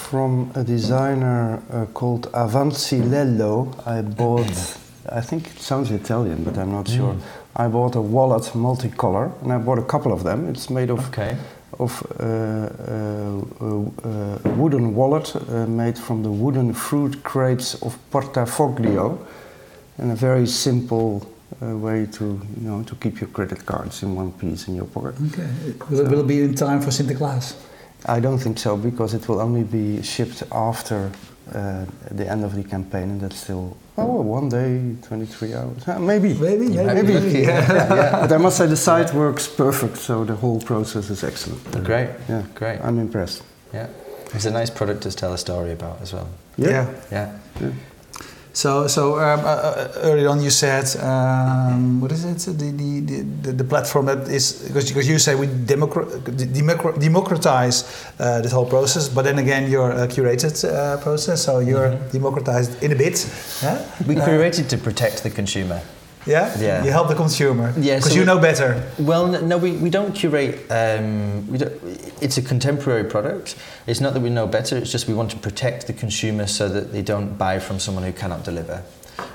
from 0.07 0.51
a 0.55 0.63
designer 0.65 1.63
uh, 1.71 1.87
called 1.87 2.31
Avanzilello. 2.33 3.87
I 3.87 4.03
bought, 4.03 4.79
I 5.11 5.21
think 5.21 5.49
it 5.49 5.59
sounds 5.61 5.91
Italian, 5.91 6.45
but 6.45 6.57
I'm 6.57 6.71
not 6.71 6.89
sure. 6.89 7.17
I 7.57 7.69
bought 7.69 7.97
a 7.97 8.01
wallet 8.01 8.43
multicolor, 8.55 9.33
and 9.43 9.53
I 9.53 9.59
bought 9.59 9.79
a 9.79 9.85
couple 9.85 10.13
of 10.13 10.23
them. 10.23 10.49
It's 10.49 10.69
made 10.69 10.91
of 10.91 11.09
okay. 11.09 11.37
of 11.79 12.03
uh, 12.21 12.25
uh, 12.25 13.43
uh, 13.65 14.39
a 14.45 14.51
wooden 14.51 14.95
wallet 14.95 15.35
uh, 15.35 15.67
made 15.67 15.99
from 15.99 16.23
the 16.23 16.31
wooden 16.31 16.75
fruit 16.75 17.23
crates 17.23 17.75
of 17.83 17.97
Portafoglio, 18.11 19.19
and 19.99 20.13
a 20.13 20.15
very 20.15 20.47
simple 20.47 21.27
uh, 21.63 21.77
way 21.77 22.07
to 22.13 22.25
you 22.61 22.69
know 22.69 22.83
to 22.83 22.95
keep 22.97 23.21
your 23.21 23.31
credit 23.31 23.65
cards 23.65 24.03
in 24.03 24.15
one 24.15 24.33
piece 24.33 24.69
in 24.69 24.77
your 24.77 24.87
pocket. 24.87 25.15
Okay. 25.29 25.49
Will, 25.91 26.01
it, 26.01 26.11
will 26.11 26.25
be 26.25 26.43
in 26.43 26.55
time 26.55 26.81
for 26.81 26.91
Sinterklaas? 26.91 27.55
I 28.07 28.21
don't 28.21 28.39
think 28.39 28.59
so 28.59 28.77
because 28.77 29.15
it 29.15 29.29
will 29.29 29.41
only 29.41 29.63
be 29.65 30.03
shipped 30.03 30.43
after 30.53 31.11
uh, 31.55 31.85
the 32.11 32.29
end 32.31 32.45
of 32.45 32.55
the 32.55 32.63
campaign, 32.63 33.11
and 33.11 33.21
that's 33.21 33.37
still 33.37 33.77
oh 33.99 34.21
one 34.21 34.49
day, 34.49 34.95
23 35.03 35.55
hours, 35.55 35.89
Uh, 35.89 35.99
maybe. 35.99 36.35
Maybe, 36.35 36.67
You 36.67 36.83
might 36.85 36.95
maybe. 36.95 37.13
Yeah. 37.13 37.73
yeah, 37.73 37.95
yeah. 37.95 38.21
But 38.21 38.33
I 38.33 38.37
must 38.39 38.57
say 38.57 38.67
the 38.67 38.77
site 38.77 39.13
works 39.15 39.49
perfect, 39.49 39.97
so 39.97 40.25
the 40.25 40.35
whole 40.35 40.61
process 40.61 41.11
is 41.11 41.23
excellent. 41.25 41.63
Great. 41.85 42.09
Yeah, 42.29 42.43
Great. 42.55 42.81
I'm 42.81 42.99
impressed. 42.99 43.43
Yeah. 43.75 43.87
It's 44.35 44.45
a 44.47 44.51
nice 44.51 44.71
product 44.71 45.03
to 45.03 45.11
tell 45.13 45.33
a 45.33 45.39
story 45.39 45.73
about 45.73 46.01
as 46.03 46.13
well. 46.13 46.29
Yeah. 46.59 46.87
Yeah. 47.13 47.33
So, 48.57 48.87
so 48.87 49.19
um, 49.19 49.41
uh, 49.41 49.43
uh, 49.43 49.93
early 49.97 50.25
on 50.25 50.41
you 50.41 50.49
said, 50.49 50.87
um, 51.05 52.01
what 52.01 52.11
is 52.11 52.25
it? 52.25 52.39
The, 52.57 52.71
the, 52.71 53.01
the, 53.43 53.53
the 53.53 53.65
platform 53.65 54.07
that 54.07 54.29
is, 54.29 54.63
because, 54.67 54.89
because 54.89 55.07
you 55.07 55.19
say 55.19 55.35
we 55.35 55.47
democra- 55.47 56.09
democra- 56.23 56.99
democratize 56.99 57.85
uh, 58.19 58.41
this 58.41 58.53
whole 58.53 58.65
process, 58.65 59.11
but 59.11 59.27
then 59.27 59.39
again, 59.39 59.71
you're 59.71 59.91
a 59.91 60.09
curated 60.09 60.57
uh, 60.65 60.97
process, 61.03 61.45
so 61.45 61.59
you're 61.59 61.97
democratized 62.13 62.83
in 62.83 62.93
a 62.93 62.97
bit. 62.97 63.29
Yeah? 63.63 63.87
We 64.09 64.15
created 64.15 64.71
to 64.71 64.79
protect 64.79 65.23
the 65.23 65.29
consumer. 65.29 65.83
Yeah? 66.27 66.59
Yeah. 66.59 66.85
You 66.85 66.91
help 66.91 67.09
the 67.09 67.15
consumer. 67.15 67.73
Yeah, 67.79 67.97
Because 67.97 68.11
so 68.11 68.15
you 68.15 68.21
we- 68.23 68.27
know 68.27 68.39
better. 68.39 68.83
Well, 68.99 69.29
no, 69.43 69.59
we, 69.59 69.73
we 69.73 69.91
don't 69.91 70.13
curate. 70.15 70.59
Um, 70.71 71.47
we 71.51 71.59
don't, 71.59 71.73
it's 72.21 72.37
a 72.37 72.43
contemporary 72.43 73.05
product. 73.05 73.55
It's 73.87 74.01
not 74.01 74.13
that 74.15 74.21
we 74.21 74.31
know 74.31 74.47
better. 74.47 74.77
It's 74.77 74.91
just 74.91 75.07
we 75.07 75.15
want 75.15 75.31
to 75.31 75.37
protect 75.39 75.87
the 75.87 75.93
consumer 75.93 76.47
so 76.47 76.69
that 76.69 76.93
they 76.93 77.03
don't 77.03 77.37
buy 77.39 77.59
from 77.61 77.79
someone 77.79 78.03
who 78.05 78.13
cannot 78.13 78.45
deliver. 78.45 78.83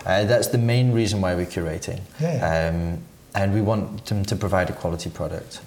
Uh, 0.06 0.26
that's 0.26 0.48
the 0.48 0.58
main 0.58 0.92
reason 0.92 1.22
why 1.22 1.34
we're 1.36 1.46
curating. 1.46 2.02
Yeah. 2.20 2.70
Um, 2.74 3.00
and 3.34 3.54
we 3.54 3.62
want 3.62 4.06
them 4.08 4.26
to 4.26 4.36
provide 4.36 4.70
a 4.70 4.74
quality 4.74 5.10
product. 5.10 5.62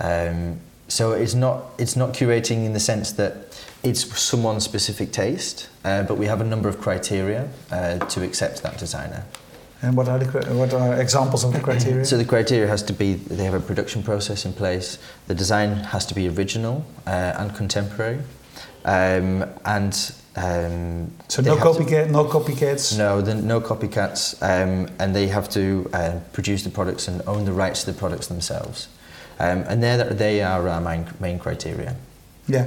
Um, 0.00 0.58
so 0.88 1.12
it's 1.12 1.34
not 1.34 1.66
it's 1.78 1.94
not 1.94 2.14
curating 2.14 2.64
in 2.64 2.72
the 2.72 2.80
sense 2.80 3.12
that 3.12 3.32
it's 3.84 4.18
someone's 4.18 4.64
specific 4.64 5.12
taste, 5.12 5.68
uh, 5.84 6.02
but 6.02 6.16
we 6.16 6.26
have 6.26 6.40
a 6.40 6.44
number 6.44 6.68
of 6.68 6.80
criteria 6.80 7.48
uh, 7.70 7.98
to 7.98 8.22
accept 8.24 8.62
that 8.62 8.78
designer. 8.78 9.24
And 9.82 9.96
what 9.96 10.08
are 10.08 10.18
the 10.18 10.54
what 10.54 10.74
are 10.74 11.00
examples 11.00 11.42
of 11.44 11.52
the 11.52 11.60
criteria? 11.60 12.04
So 12.04 12.18
the 12.18 12.24
criteria 12.24 12.66
has 12.68 12.82
to 12.84 12.92
be 12.92 13.14
they 13.14 13.44
have 13.44 13.54
a 13.54 13.60
production 13.60 14.02
process 14.02 14.44
in 14.44 14.52
place. 14.52 14.98
The 15.26 15.34
design 15.34 15.74
has 15.76 16.04
to 16.06 16.14
be 16.14 16.28
original 16.28 16.84
uh, 17.06 17.10
and 17.38 17.54
contemporary, 17.56 18.18
um, 18.84 19.44
and 19.64 20.12
um, 20.36 21.10
So 21.28 21.42
no 21.42 21.56
have 21.56 21.76
to- 21.76 21.82
copycat, 21.82 22.10
no 22.10 22.24
copycats. 22.24 22.96
no, 22.98 23.20
the, 23.22 23.34
no 23.34 23.60
copycats, 23.60 24.34
um, 24.42 24.88
and 24.98 25.14
they 25.14 25.28
have 25.28 25.48
to 25.50 25.88
uh, 25.94 26.20
produce 26.32 26.62
the 26.62 26.70
products 26.70 27.08
and 27.08 27.22
own 27.26 27.44
the 27.46 27.52
rights 27.52 27.84
to 27.84 27.92
the 27.92 27.98
products 27.98 28.26
themselves. 28.26 28.88
Um, 29.38 29.64
and 29.68 29.82
they're, 29.82 30.04
they 30.04 30.42
are 30.42 30.68
our 30.68 30.80
main, 30.82 31.06
main 31.18 31.38
criteria. 31.38 31.96
Yeah, 32.46 32.66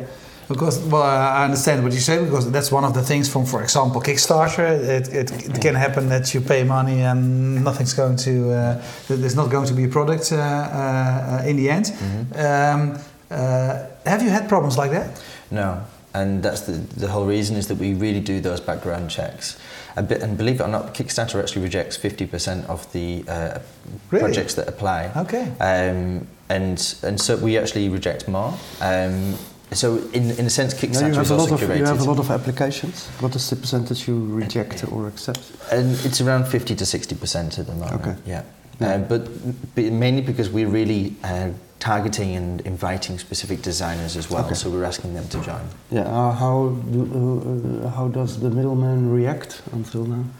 because 0.54 0.80
well, 0.80 1.04
I 1.04 1.44
understand 1.46 1.84
what 1.84 1.94
you 1.94 2.00
say 2.00 2.24
because 2.24 2.50
that's 2.52 2.72
one 2.72 2.86
of 2.86 2.94
the 2.94 3.02
things 3.02 3.28
from, 3.30 3.46
for 3.46 3.62
example, 3.64 4.02
Kickstarter. 4.02 4.68
It, 4.98 5.08
it, 5.10 5.32
it 5.50 5.62
can 5.62 5.76
happen 5.76 6.10
that 6.10 6.34
you 6.34 6.42
pay 6.42 6.64
money 6.64 7.02
and 7.02 7.64
nothing's 7.64 7.94
going 7.94 8.18
to, 8.18 8.52
uh, 8.52 8.82
there's 9.08 9.36
not 9.36 9.50
going 9.50 9.68
to 9.68 9.74
be 9.74 9.86
a 9.86 9.90
product 9.90 10.32
uh, 10.32 10.38
uh, 10.38 11.44
in 11.50 11.56
the 11.58 11.70
end. 11.70 11.92
Um, 12.36 12.98
uh, 13.32 13.86
have 14.06 14.22
you 14.22 14.30
had 14.30 14.48
problems 14.48 14.78
like 14.78 14.92
that? 14.92 15.22
No, 15.52 15.84
and 16.14 16.44
that's 16.44 16.62
the, 16.62 16.74
the 16.74 17.08
whole 17.08 17.26
reason 17.26 17.56
is 17.56 17.68
that 17.68 17.78
we 17.78 17.94
really 17.94 18.20
do 18.20 18.40
those 18.40 18.62
background 18.62 19.10
checks. 19.10 19.58
A 19.96 20.02
bit, 20.02 20.22
and 20.22 20.38
believe 20.38 20.60
it 20.60 20.64
or 20.64 20.68
not, 20.68 20.94
Kickstarter 20.96 21.40
actually 21.40 21.62
rejects 21.64 21.98
50% 21.98 22.66
of 22.68 22.92
the 22.94 23.24
uh, 23.28 23.60
Really? 24.12 24.24
projects 24.24 24.56
that 24.56 24.68
apply. 24.68 25.12
Okay. 25.16 25.44
Um, 25.60 26.28
and, 26.50 26.96
and 27.04 27.20
so 27.20 27.38
we 27.38 27.58
actually 27.58 27.90
reject 27.90 28.28
more. 28.28 28.54
Um, 28.82 29.36
so 29.74 29.98
in, 30.14 30.32
in 30.32 30.46
a 30.46 30.50
sense, 30.50 30.74
Kickstarter 30.74 31.08
you 31.08 31.14
have 31.14 31.24
is 31.26 31.32
a 31.32 31.36
lot 31.36 31.52
also 31.52 31.56
of 31.56 31.62
curated. 31.62 31.78
you 31.80 31.86
have 31.86 32.02
a 32.02 32.04
lot 32.12 32.20
of 32.20 32.30
applications. 32.32 33.08
What 33.20 33.36
is 33.36 33.50
the 33.50 33.56
percentage 33.56 34.08
you 34.08 34.26
reject 34.36 34.84
or 34.92 35.08
accept? 35.08 35.52
And 35.72 35.92
it's 36.06 36.22
around 36.22 36.46
50 36.48 36.76
to 36.76 36.84
60% 36.84 37.60
at 37.60 37.66
the 37.68 37.74
moment. 37.74 38.02
Okay. 38.02 38.16
Yeah. 38.26 38.44
Yeah. 38.80 38.96
Uh, 38.96 38.98
but 39.00 39.22
b- 39.76 39.90
mainly 39.90 40.22
because 40.22 40.50
we're 40.50 40.68
really 40.68 41.16
uh, 41.24 41.50
targeting 41.80 42.36
and 42.36 42.62
inviting 42.62 43.20
specific 43.20 43.62
designers 43.62 44.16
as 44.18 44.30
well, 44.30 44.46
Okay. 44.46 44.56
so 44.56 44.70
we're 44.70 44.84
asking 44.88 45.14
them 45.14 45.28
to 45.30 45.40
join. 45.42 45.62
Yeah. 45.92 46.02
Uh, 46.04 46.32
how 46.32 46.70
do, 46.92 47.02
uh, 47.84 47.88
uh, 47.88 47.90
how 47.92 48.08
does 48.08 48.40
the 48.40 48.50
middleman 48.50 49.12
react 49.14 49.62
until 49.72 50.06
now? 50.06 50.24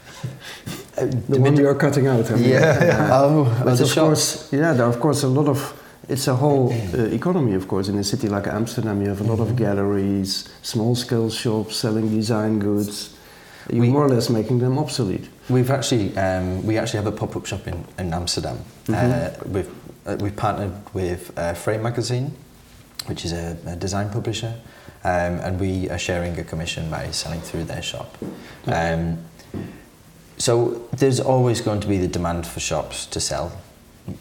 Uh, 0.96 1.06
The, 1.28 1.40
one 1.40 1.56
you 1.56 1.66
are 1.68 1.74
cutting 1.74 2.06
out. 2.06 2.30
I 2.30 2.34
mean. 2.36 2.48
yeah. 2.50 3.08
Oh, 3.22 3.44
But 3.64 3.80
a 3.80 3.82
of 3.82 3.88
shop. 3.90 4.04
course, 4.06 4.48
yeah, 4.52 4.72
there 4.74 4.86
are 4.86 4.90
of 4.90 5.00
course 5.00 5.24
a 5.24 5.28
lot 5.28 5.48
of. 5.48 5.58
It's 6.08 6.28
a 6.28 6.34
whole 6.36 6.72
uh, 6.72 7.04
economy, 7.14 7.54
of 7.54 7.66
course. 7.66 7.88
In 7.88 7.98
a 7.98 8.04
city 8.04 8.28
like 8.28 8.46
Amsterdam, 8.46 9.00
you 9.02 9.08
have 9.08 9.20
a 9.20 9.24
lot 9.24 9.40
of 9.40 9.56
galleries, 9.56 10.48
small-scale 10.62 11.30
shops 11.30 11.76
selling 11.76 12.10
design 12.10 12.58
goods. 12.58 13.16
You're 13.70 13.80
We- 13.80 13.90
more 13.90 14.04
or 14.04 14.08
less 14.08 14.28
making 14.28 14.58
them 14.58 14.78
obsolete. 14.78 15.28
We've 15.48 15.70
actually 15.70 16.16
um, 16.16 16.66
we 16.66 16.78
actually 16.78 17.04
have 17.04 17.06
a 17.14 17.16
pop-up 17.16 17.46
shop 17.46 17.66
in, 17.66 17.84
in 17.98 18.12
Amsterdam. 18.12 18.58
Mhm. 18.86 18.94
Uh, 18.94 19.48
we've 19.48 19.70
uh, 20.06 20.16
we've 20.20 20.36
partnered 20.36 20.72
with 20.92 21.32
uh, 21.38 21.54
Frame 21.54 21.82
Magazine, 21.82 22.32
which 23.06 23.24
is 23.24 23.32
a, 23.32 23.56
a 23.66 23.76
design 23.76 24.10
publisher, 24.10 24.52
um, 25.04 25.40
and 25.44 25.58
we 25.60 25.88
are 25.90 25.98
sharing 25.98 26.38
a 26.38 26.44
commission 26.44 26.90
by 26.90 27.10
selling 27.12 27.40
through 27.40 27.64
their 27.64 27.82
shop. 27.82 28.16
Um, 28.66 29.18
so 30.36 30.82
there's 30.98 31.20
always 31.20 31.60
going 31.62 31.80
to 31.80 31.88
be 31.88 31.96
the 31.98 32.08
demand 32.08 32.46
for 32.46 32.60
shops 32.60 33.06
to 33.06 33.20
sell 33.20 33.50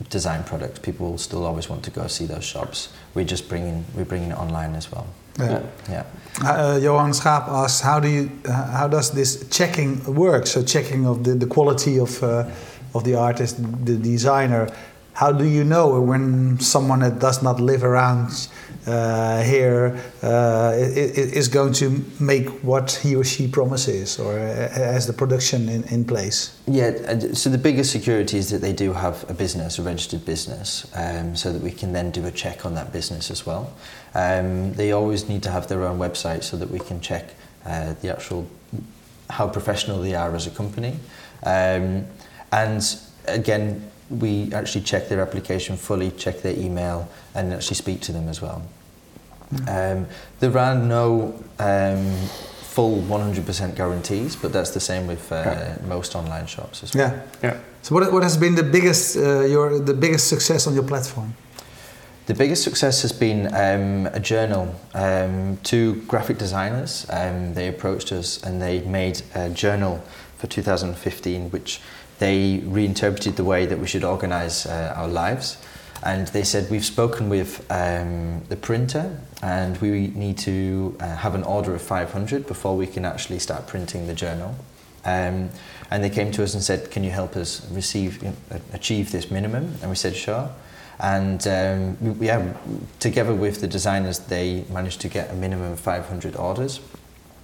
design 0.10 0.44
products. 0.44 0.80
People 0.80 1.12
will 1.12 1.18
still 1.18 1.46
always 1.46 1.70
want 1.70 1.84
to 1.84 1.92
go 1.92 2.08
see 2.08 2.26
those 2.26 2.46
shops. 2.46 2.90
We're 3.14 3.26
just 3.26 3.50
bringing 3.50 3.86
we're 3.96 4.06
bringing 4.06 4.32
it 4.32 4.38
online 4.38 4.76
as 4.76 4.92
well. 4.92 5.08
Yeah. 5.40 5.62
Yeah. 5.90 6.06
Uh, 6.44 6.80
Johan 6.82 7.12
Schaap 7.12 7.48
asks, 7.48 7.82
how 7.82 8.00
do 8.00 8.08
you, 8.08 8.30
uh, 8.46 8.52
how 8.72 8.88
does 8.88 9.12
this 9.12 9.48
checking 9.50 10.04
work? 10.14 10.46
So 10.46 10.62
checking 10.64 11.08
of 11.08 11.24
the, 11.24 11.34
the 11.34 11.48
quality 11.48 12.00
of 12.00 12.22
uh, 12.24 12.50
of 12.94 13.04
the 13.04 13.16
artist, 13.16 13.58
the 13.86 13.96
designer. 13.96 14.70
How 15.14 15.32
do 15.32 15.46
you 15.46 15.64
know 15.64 16.00
when 16.02 16.60
someone 16.60 17.00
that 17.00 17.20
does 17.20 17.44
not 17.44 17.60
live 17.60 17.84
around 17.84 18.50
uh, 18.88 19.42
here 19.44 19.98
uh, 20.22 20.74
is 20.76 21.48
going 21.48 21.74
to 21.74 22.04
make 22.20 22.50
what 22.64 22.92
he 22.92 23.16
or 23.16 23.24
she 23.24 23.48
promises, 23.48 24.20
or 24.20 24.38
uh, 24.38 24.70
has 24.70 25.08
the 25.08 25.14
production 25.14 25.70
in, 25.70 25.84
in 25.86 26.06
place? 26.06 26.60
Yeah, 26.68 27.20
so 27.34 27.50
the 27.50 27.58
biggest 27.58 27.92
security 27.92 28.38
is 28.38 28.50
that 28.50 28.62
they 28.62 28.74
do 28.74 28.94
have 28.94 29.30
a 29.30 29.34
business, 29.34 29.80
a 29.80 29.84
registered 29.84 30.26
business, 30.26 30.92
um, 30.96 31.36
so 31.36 31.54
that 31.54 31.62
we 31.62 31.72
can 31.72 31.94
then 31.94 32.12
do 32.12 32.26
a 32.26 32.32
check 32.32 32.66
on 32.66 32.76
that 32.76 32.92
business 32.92 33.32
as 33.32 33.46
well. 33.46 33.74
Um, 34.16 34.74
they 34.74 34.92
always 34.92 35.30
need 35.30 35.44
to 35.44 35.52
have 35.52 35.68
their 35.68 35.84
own 35.84 35.98
website 36.00 36.44
so 36.44 36.58
that 36.58 36.70
we 36.70 36.80
can 36.80 37.00
check 37.02 37.34
uh, 37.66 37.94
the 38.02 38.12
actual 38.12 38.48
how 39.30 39.48
professional 39.48 40.02
they 40.02 40.14
are 40.14 40.36
as 40.36 40.48
a 40.48 40.52
company. 40.52 41.00
Um, 41.46 42.06
and 42.52 42.84
again, 43.28 43.90
we 44.10 44.54
actually 44.54 44.82
check 44.82 45.10
their 45.10 45.22
application 45.22 45.78
fully, 45.78 46.12
check 46.12 46.42
their 46.42 46.58
email, 46.58 47.10
and 47.36 47.54
actually 47.54 47.76
speak 47.76 48.02
to 48.02 48.12
them 48.12 48.28
as 48.28 48.42
well. 48.42 48.62
Um, 49.68 50.08
there 50.40 50.58
are 50.58 50.76
no 50.76 51.34
um, 51.60 52.16
full 52.74 53.02
100% 53.02 53.76
guarantees, 53.76 54.36
but 54.36 54.52
that's 54.52 54.72
the 54.72 54.80
same 54.80 55.06
with 55.08 55.32
uh, 55.32 55.76
most 55.88 56.16
online 56.16 56.48
shops 56.48 56.84
as 56.84 56.94
well. 56.94 57.12
Yeah. 57.42 57.52
Yeah. 57.52 57.60
So 57.84 57.96
what, 57.96 58.12
what 58.12 58.24
has 58.24 58.38
been 58.38 58.56
the 58.56 58.64
biggest 58.64 59.18
uh, 59.18 59.42
your 59.42 59.80
the 59.80 59.94
biggest 59.94 60.28
success 60.28 60.68
on 60.68 60.74
your 60.74 60.84
platform? 60.84 61.36
The 62.26 62.34
biggest 62.34 62.64
success 62.64 63.02
has 63.02 63.12
been 63.12 63.48
um, 63.54 64.08
a 64.14 64.20
journal. 64.20 64.74
Um, 64.94 65.58
two 65.64 65.96
graphic 66.08 66.38
designers, 66.38 67.06
um, 67.10 67.54
they 67.54 67.68
approached 67.68 68.14
us 68.14 68.42
and 68.42 68.62
they 68.62 68.80
made 68.80 69.22
a 69.36 69.50
journal 69.50 70.02
for 70.38 70.48
2015, 70.48 71.52
which 71.52 71.82
they 72.20 72.64
reinterpreted 72.66 73.36
the 73.36 73.44
way 73.44 73.66
that 73.66 73.78
we 73.78 73.88
should 73.88 74.06
organise 74.06 74.66
uh, 74.66 74.94
our 74.96 75.10
lives. 75.10 75.58
And 76.06 76.28
they 76.28 76.44
said, 76.44 76.70
we've 76.70 76.84
spoken 76.84 77.30
with 77.30 77.66
um, 77.72 78.44
the 78.50 78.58
printer 78.58 79.18
and 79.42 79.80
we 79.80 80.08
need 80.08 80.38
to 80.40 80.98
uh, 81.00 81.16
have 81.16 81.34
an 81.34 81.44
order 81.44 81.74
of 81.74 81.82
500 81.82 82.46
before 82.46 82.76
we 82.76 82.88
can 82.88 83.06
actually 83.06 83.40
start 83.40 83.68
printing 83.68 84.08
the 84.08 84.14
journal. 84.14 84.56
Um, 85.06 85.50
and 85.90 86.04
they 86.04 86.10
came 86.10 86.32
to 86.32 86.44
us 86.44 86.54
and 86.54 86.64
said, 86.64 86.92
can 86.92 87.04
you 87.04 87.12
help 87.12 87.38
us 87.38 87.70
receive, 87.72 88.22
achieve 88.74 89.12
this 89.12 89.32
minimum? 89.32 89.76
And 89.82 89.90
we 89.90 89.96
said, 89.96 90.16
sure. 90.16 90.50
And 91.00 91.46
um, 91.48 92.20
we 92.20 92.30
together 93.00 93.34
with 93.34 93.62
the 93.62 93.68
designers, 93.68 94.20
they 94.20 94.66
managed 94.70 95.02
to 95.02 95.08
get 95.08 95.32
a 95.32 95.34
minimum 95.34 95.72
of 95.72 95.80
500 95.80 96.36
orders 96.36 96.80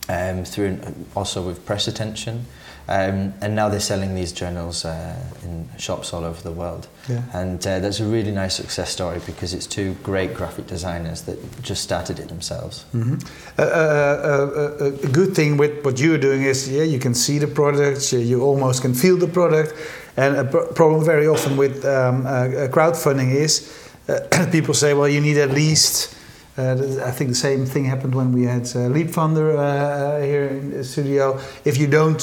um, 0.08 0.44
through 0.44 0.80
also 1.16 1.42
with 1.42 1.66
press 1.66 1.88
attention. 1.88 2.46
Um, 2.90 3.36
and 3.40 3.56
now 3.56 3.70
they're 3.70 3.80
selling 3.80 4.16
these 4.16 4.32
journals 4.32 4.84
uh, 4.84 5.16
in 5.44 5.70
shops 5.78 6.12
all 6.12 6.26
over 6.26 6.42
the 6.42 6.52
world. 6.52 6.88
Yeah. 7.08 7.22
And 7.34 7.60
uh, 7.68 7.78
that's 7.80 8.00
a 8.00 8.06
really 8.06 8.32
nice 8.32 8.56
success 8.56 8.90
story 8.90 9.20
because 9.28 9.54
it's 9.54 9.68
two 9.68 9.94
great 10.02 10.34
graphic 10.34 10.66
designers 10.66 11.22
that 11.22 11.38
just 11.62 11.84
started 11.84 12.18
it 12.18 12.30
themselves. 12.30 12.86
Mhm. 12.94 13.24
Uh, 13.60 13.62
uh, 13.62 13.66
uh, 13.66 14.86
uh, 14.86 15.08
a 15.08 15.12
good 15.12 15.36
thing 15.36 15.58
with 15.58 15.86
what 15.86 16.00
you're 16.00 16.18
doing 16.18 16.42
is, 16.42 16.68
yeah, 16.68 16.82
you 16.82 16.98
can 16.98 17.14
see 17.14 17.38
the 17.38 17.48
product, 17.48 18.12
you, 18.12 18.42
almost 18.42 18.82
can 18.82 18.96
feel 18.96 19.18
the 19.18 19.28
product. 19.28 19.74
And 20.18 20.36
a 20.36 20.44
pro- 20.44 20.68
problem 20.74 21.06
very 21.06 21.28
often 21.28 21.58
with 21.58 21.86
um, 21.86 22.24
crowdfunding 22.72 23.32
is 23.36 23.70
uh, 24.10 24.48
people 24.52 24.74
say, 24.74 24.94
well, 24.94 25.08
you 25.08 25.22
need 25.22 25.38
at 25.38 25.52
least. 25.52 26.16
Uh, 26.58 26.76
I 27.06 27.12
think 27.12 27.30
the 27.30 27.36
same 27.36 27.66
thing 27.66 27.86
happened 27.86 28.14
when 28.14 28.34
we 28.34 28.44
had 28.44 28.68
uh, 28.76 28.90
Leap 28.90 29.12
Thunder 29.12 29.56
uh, 29.56 30.20
here 30.22 30.48
in 30.48 30.72
the 30.72 30.84
studio. 30.84 31.40
If 31.64 31.78
you 31.78 31.88
don't 31.88 32.20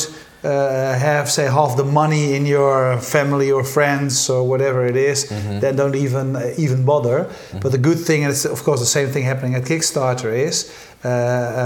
uh, 0.46 0.98
have, 0.98 1.26
say, 1.28 1.44
half 1.50 1.76
the 1.76 1.84
money 1.84 2.34
in 2.36 2.46
your 2.46 2.98
family 3.00 3.50
or 3.52 3.64
friends 3.64 4.30
or 4.30 4.48
whatever 4.48 4.86
it 4.86 4.96
is, 4.96 5.24
Mhm. 5.30 5.60
then 5.60 5.76
don't 5.76 5.96
even 5.96 6.36
uh, 6.36 6.64
even 6.64 6.84
bother. 6.84 7.26
But 7.62 7.70
the 7.72 7.78
good 7.78 7.98
thing, 8.06 8.22
and 8.24 8.32
it's 8.32 8.44
of 8.46 8.62
course 8.62 8.80
the 8.80 8.86
same 9.00 9.08
thing 9.12 9.24
happening 9.26 9.54
at 9.56 9.64
Kickstarter, 9.64 10.32
is 10.32 10.70
uh, 11.04 11.08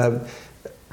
um, 0.06 0.20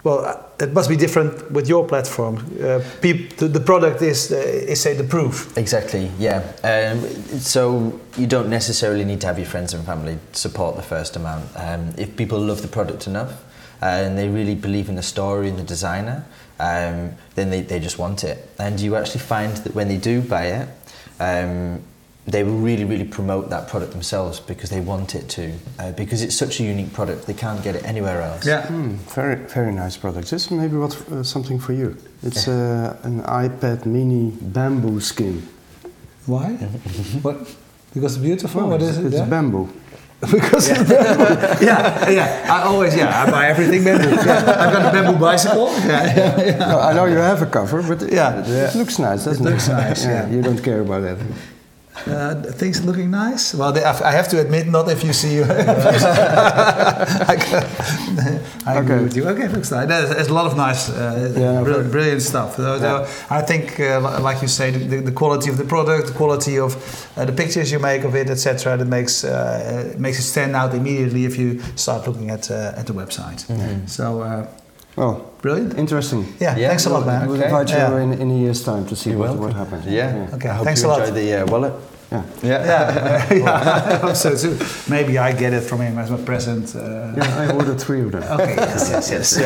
well, 0.04 0.20
uh, 0.26 0.64
it 0.66 0.74
must 0.74 0.90
be 0.90 0.96
different 0.96 1.52
with 1.52 1.68
your 1.70 1.86
platform. 1.88 2.36
Uh, 2.62 2.80
peop- 3.02 3.36
the, 3.38 3.48
the 3.48 3.60
product 3.60 4.02
is 4.02 4.32
uh, 4.32 4.72
is 4.72 4.82
say 4.82 4.94
the 4.96 5.04
proof. 5.04 5.48
Exactly, 5.58 6.12
yeah. 6.20 6.42
Um, 6.64 7.00
so 7.40 7.92
you 8.18 8.28
don't 8.28 8.50
necessarily 8.50 9.06
need 9.06 9.20
to 9.22 9.28
have 9.28 9.38
your 9.42 9.50
friends 9.50 9.74
and 9.74 9.84
family 9.86 10.18
support 10.34 10.76
the 10.76 10.82
first 10.96 11.16
amount. 11.16 11.44
Um, 11.56 11.94
if 11.98 12.16
people 12.16 12.38
love 12.40 12.62
the 12.62 12.68
product 12.68 13.08
enough 13.08 13.32
uh, 13.82 14.06
and 14.06 14.18
they 14.18 14.28
really 14.30 14.56
believe 14.56 14.90
in 14.90 14.96
the 14.96 15.04
story 15.04 15.50
and 15.50 15.58
the 15.58 15.64
designer, 15.68 16.24
um, 16.60 17.14
then 17.36 17.50
they, 17.50 17.62
they 17.62 17.80
just 17.80 17.98
want 17.98 18.24
it. 18.24 18.50
And 18.60 18.80
you 18.80 18.96
actually 18.96 19.22
find 19.22 19.56
that 19.58 19.76
when 19.76 19.88
they 19.88 19.98
do 19.98 20.22
buy 20.22 20.46
it, 20.46 20.70
um, 21.20 21.82
they 22.28 22.44
will 22.44 22.58
really, 22.58 22.84
really 22.84 23.06
promote 23.06 23.50
that 23.50 23.70
product 23.70 23.94
themselves 23.94 24.40
because 24.42 24.70
they 24.70 24.82
want 24.82 25.16
it 25.16 25.30
to. 25.30 25.54
Uh, 25.80 25.94
because 25.94 26.22
it's 26.22 26.36
such 26.36 26.60
a 26.60 26.64
unique 26.64 26.92
product, 26.92 27.26
they 27.26 27.34
can't 27.34 27.64
get 27.64 27.76
it 27.76 27.86
anywhere 27.86 28.22
else. 28.22 28.46
Hmm, 28.68 28.96
very, 29.16 29.36
very 29.36 29.72
nice 29.72 29.96
product. 29.96 30.30
This 30.30 30.46
is 30.46 30.52
maybe 30.52 30.76
what 30.76 30.94
uh, 31.10 31.24
something 31.24 31.58
for 31.58 31.72
you. 31.72 31.96
It's 32.24 32.48
uh, 32.48 32.98
an 33.04 33.22
iPad 33.24 33.86
Mini 33.86 34.32
bamboo 34.42 35.00
skin. 35.00 35.48
Why? 36.26 36.50
what? 37.22 37.56
Because 37.94 38.18
it's 38.18 38.24
beautiful. 38.24 38.68
What 38.68 38.82
it's, 38.82 38.98
it? 38.98 39.06
It's 39.06 39.16
yeah? 39.16 39.26
bamboo. 39.26 39.70
because 40.32 40.68
it's 40.70 40.90
bamboo. 40.90 41.24
yeah, 41.66 42.10
yeah. 42.10 42.48
I 42.50 42.64
always 42.64 42.96
yeah. 42.96 43.24
I 43.24 43.30
buy 43.30 43.48
everything 43.48 43.84
bamboo. 43.84 44.10
Yeah. 44.10 44.58
I've 44.62 44.74
got 44.74 44.86
a 44.88 44.92
bamboo 44.92 45.20
bicycle. 45.20 45.68
Yeah, 45.88 46.16
yeah, 46.16 46.44
yeah. 46.44 46.58
No, 46.58 46.80
I 46.80 46.94
know 46.94 47.06
you 47.06 47.18
have 47.18 47.42
a 47.44 47.46
cover, 47.46 47.84
but 47.84 48.02
it, 48.02 48.14
Yeah. 48.14 48.44
it, 48.44 48.76
looks 48.76 48.98
nice, 48.98 49.26
doesn't 49.26 49.46
it? 49.46 49.50
looks 49.50 49.68
nice, 49.70 50.04
yeah. 50.06 50.28
You 50.28 50.42
don't 50.42 50.62
care 50.64 50.82
about 50.82 51.02
that. 51.04 51.18
Uh, 52.06 52.36
things 52.54 52.84
looking 52.86 53.10
nice. 53.12 53.54
Well, 53.54 53.72
they, 53.72 53.84
I 53.84 54.12
have 54.12 54.28
to 54.30 54.40
admit, 54.40 54.68
not 54.68 54.88
if 54.90 55.04
you 55.04 55.14
see. 55.14 55.42
I, 55.44 57.36
can- 57.40 58.40
I 58.66 58.76
agree 58.80 59.04
with 59.04 59.16
you. 59.16 59.28
Okay, 59.28 59.48
looks 59.48 59.72
nice. 59.72 59.88
There's, 59.88 60.28
a 60.28 60.34
lot 60.34 60.46
of 60.46 60.56
nice, 60.56 60.90
uh, 60.90 61.34
Yeah, 61.38 61.64
brill- 61.64 61.90
brilliant 61.90 62.22
stuff. 62.22 62.56
So, 62.58 62.80
so 62.80 63.08
I 63.30 63.42
think, 63.42 63.80
uh, 63.80 64.20
like 64.22 64.42
you 64.42 64.48
say, 64.48 64.72
the, 64.72 64.98
the 65.02 65.12
quality 65.12 65.50
of 65.50 65.58
the 65.58 65.64
product, 65.66 66.08
the 66.08 66.14
quality 66.14 66.58
of 66.60 66.76
uh, 67.18 67.26
the 67.26 67.34
pictures 67.34 67.72
you 67.72 67.80
make 67.80 68.04
of 68.04 68.16
it, 68.16 68.30
etc., 68.30 68.78
that 68.78 68.86
makes 68.86 69.24
uh, 69.24 69.94
makes 69.98 70.20
it 70.20 70.24
stand 70.24 70.56
out 70.56 70.74
immediately 70.74 71.26
if 71.26 71.38
you 71.38 71.60
start 71.76 72.08
looking 72.08 72.30
at 72.30 72.50
uh, 72.52 72.74
at 72.78 72.86
the 72.88 72.94
website. 72.94 73.40
So 73.90 74.22
uh, 74.22 74.48
Well, 74.98 75.32
brilliant. 75.44 75.78
interesting. 75.78 76.26
Yeah, 76.40 76.58
Yeah, 76.58 76.70
thanks 76.70 76.86
a 76.88 76.90
lot, 76.90 77.06
well, 77.06 77.20
man. 77.20 77.28
We'll 77.30 77.38
Okay. 77.38 77.46
invite 77.46 77.70
you 77.70 77.78
Yeah. 77.78 78.02
in, 78.02 78.14
in 78.14 78.32
a 78.32 78.38
year's 78.38 78.64
time 78.64 78.86
to 78.88 78.96
see 78.96 79.12
You're 79.12 79.20
what, 79.20 79.28
welcome. 79.38 79.44
what 79.46 79.54
happens. 79.54 79.86
Yeah. 79.86 80.28
Okay, 80.34 80.50
I 80.50 80.56
hope 80.56 80.66
thanks 80.66 80.82
you 80.82 80.88
a 80.88 80.90
lot. 80.90 81.00
enjoy 81.02 81.14
the 81.14 81.34
uh, 81.44 81.46
wallet. 81.52 81.74
Yeah. 82.10 82.22
Yeah. 82.42 82.66
Yeah, 82.66 83.34
yeah, 83.34 84.14
so. 84.14 84.30
Maybe 84.86 85.20
I 85.20 85.34
get 85.34 85.54
it 85.54 85.64
from 85.64 85.82
him 85.82 85.98
as 85.98 86.10
a 86.10 86.16
present. 86.16 86.74
Uh, 86.76 86.82
Yeah, 87.16 87.42
I 87.42 87.54
ordered 87.54 87.80
three 87.80 88.04
of 88.06 88.12
them. 88.12 88.22
Oké, 88.32 88.54
yes, 88.54 88.90
yes, 88.90 89.10
yes. 89.10 89.38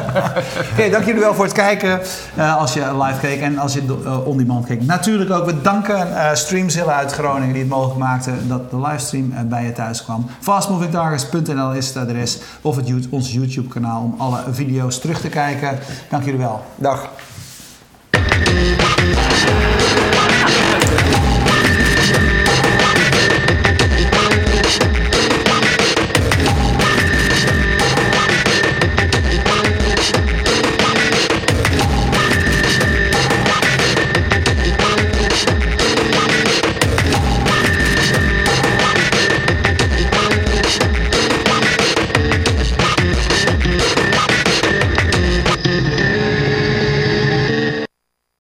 Oké, 0.72 0.90
dank 0.90 1.04
jullie 1.04 1.20
wel 1.20 1.34
voor 1.34 1.44
het 1.44 1.54
kijken 1.54 2.00
eh, 2.36 2.56
als 2.56 2.72
je 2.72 3.02
live 3.02 3.20
keek 3.20 3.40
en 3.40 3.58
als 3.58 3.72
je 3.74 3.82
uh, 4.04 4.26
on 4.26 4.36
demand 4.36 4.66
keek. 4.66 4.82
Natuurlijk 4.82 5.30
ook 5.30 5.44
we 5.44 5.60
danken 5.60 6.08
uh, 6.08 6.34
Streamzilla 6.34 6.94
uit 6.94 7.12
Groningen 7.12 7.52
die 7.52 7.62
het 7.62 7.70
mogelijk 7.70 7.98
maakte 7.98 8.30
dat 8.46 8.70
de 8.70 8.80
livestream 8.80 9.32
uh, 9.32 9.40
bij 9.40 9.64
je 9.64 9.72
thuis 9.72 10.04
kwam. 10.04 10.26
Fastmovingtargets.nl 10.40 11.72
is 11.72 11.86
het 11.86 11.96
adres 11.96 12.38
of 12.60 12.76
het, 12.76 12.92
ons 13.10 13.32
YouTube 13.32 13.68
kanaal 13.68 14.02
om 14.02 14.14
alle 14.18 14.38
video's 14.50 14.98
terug 14.98 15.20
te 15.20 15.28
kijken. 15.28 15.78
Dank 16.08 16.24
jullie 16.24 16.40
wel. 16.40 16.64
Dag. 16.76 17.10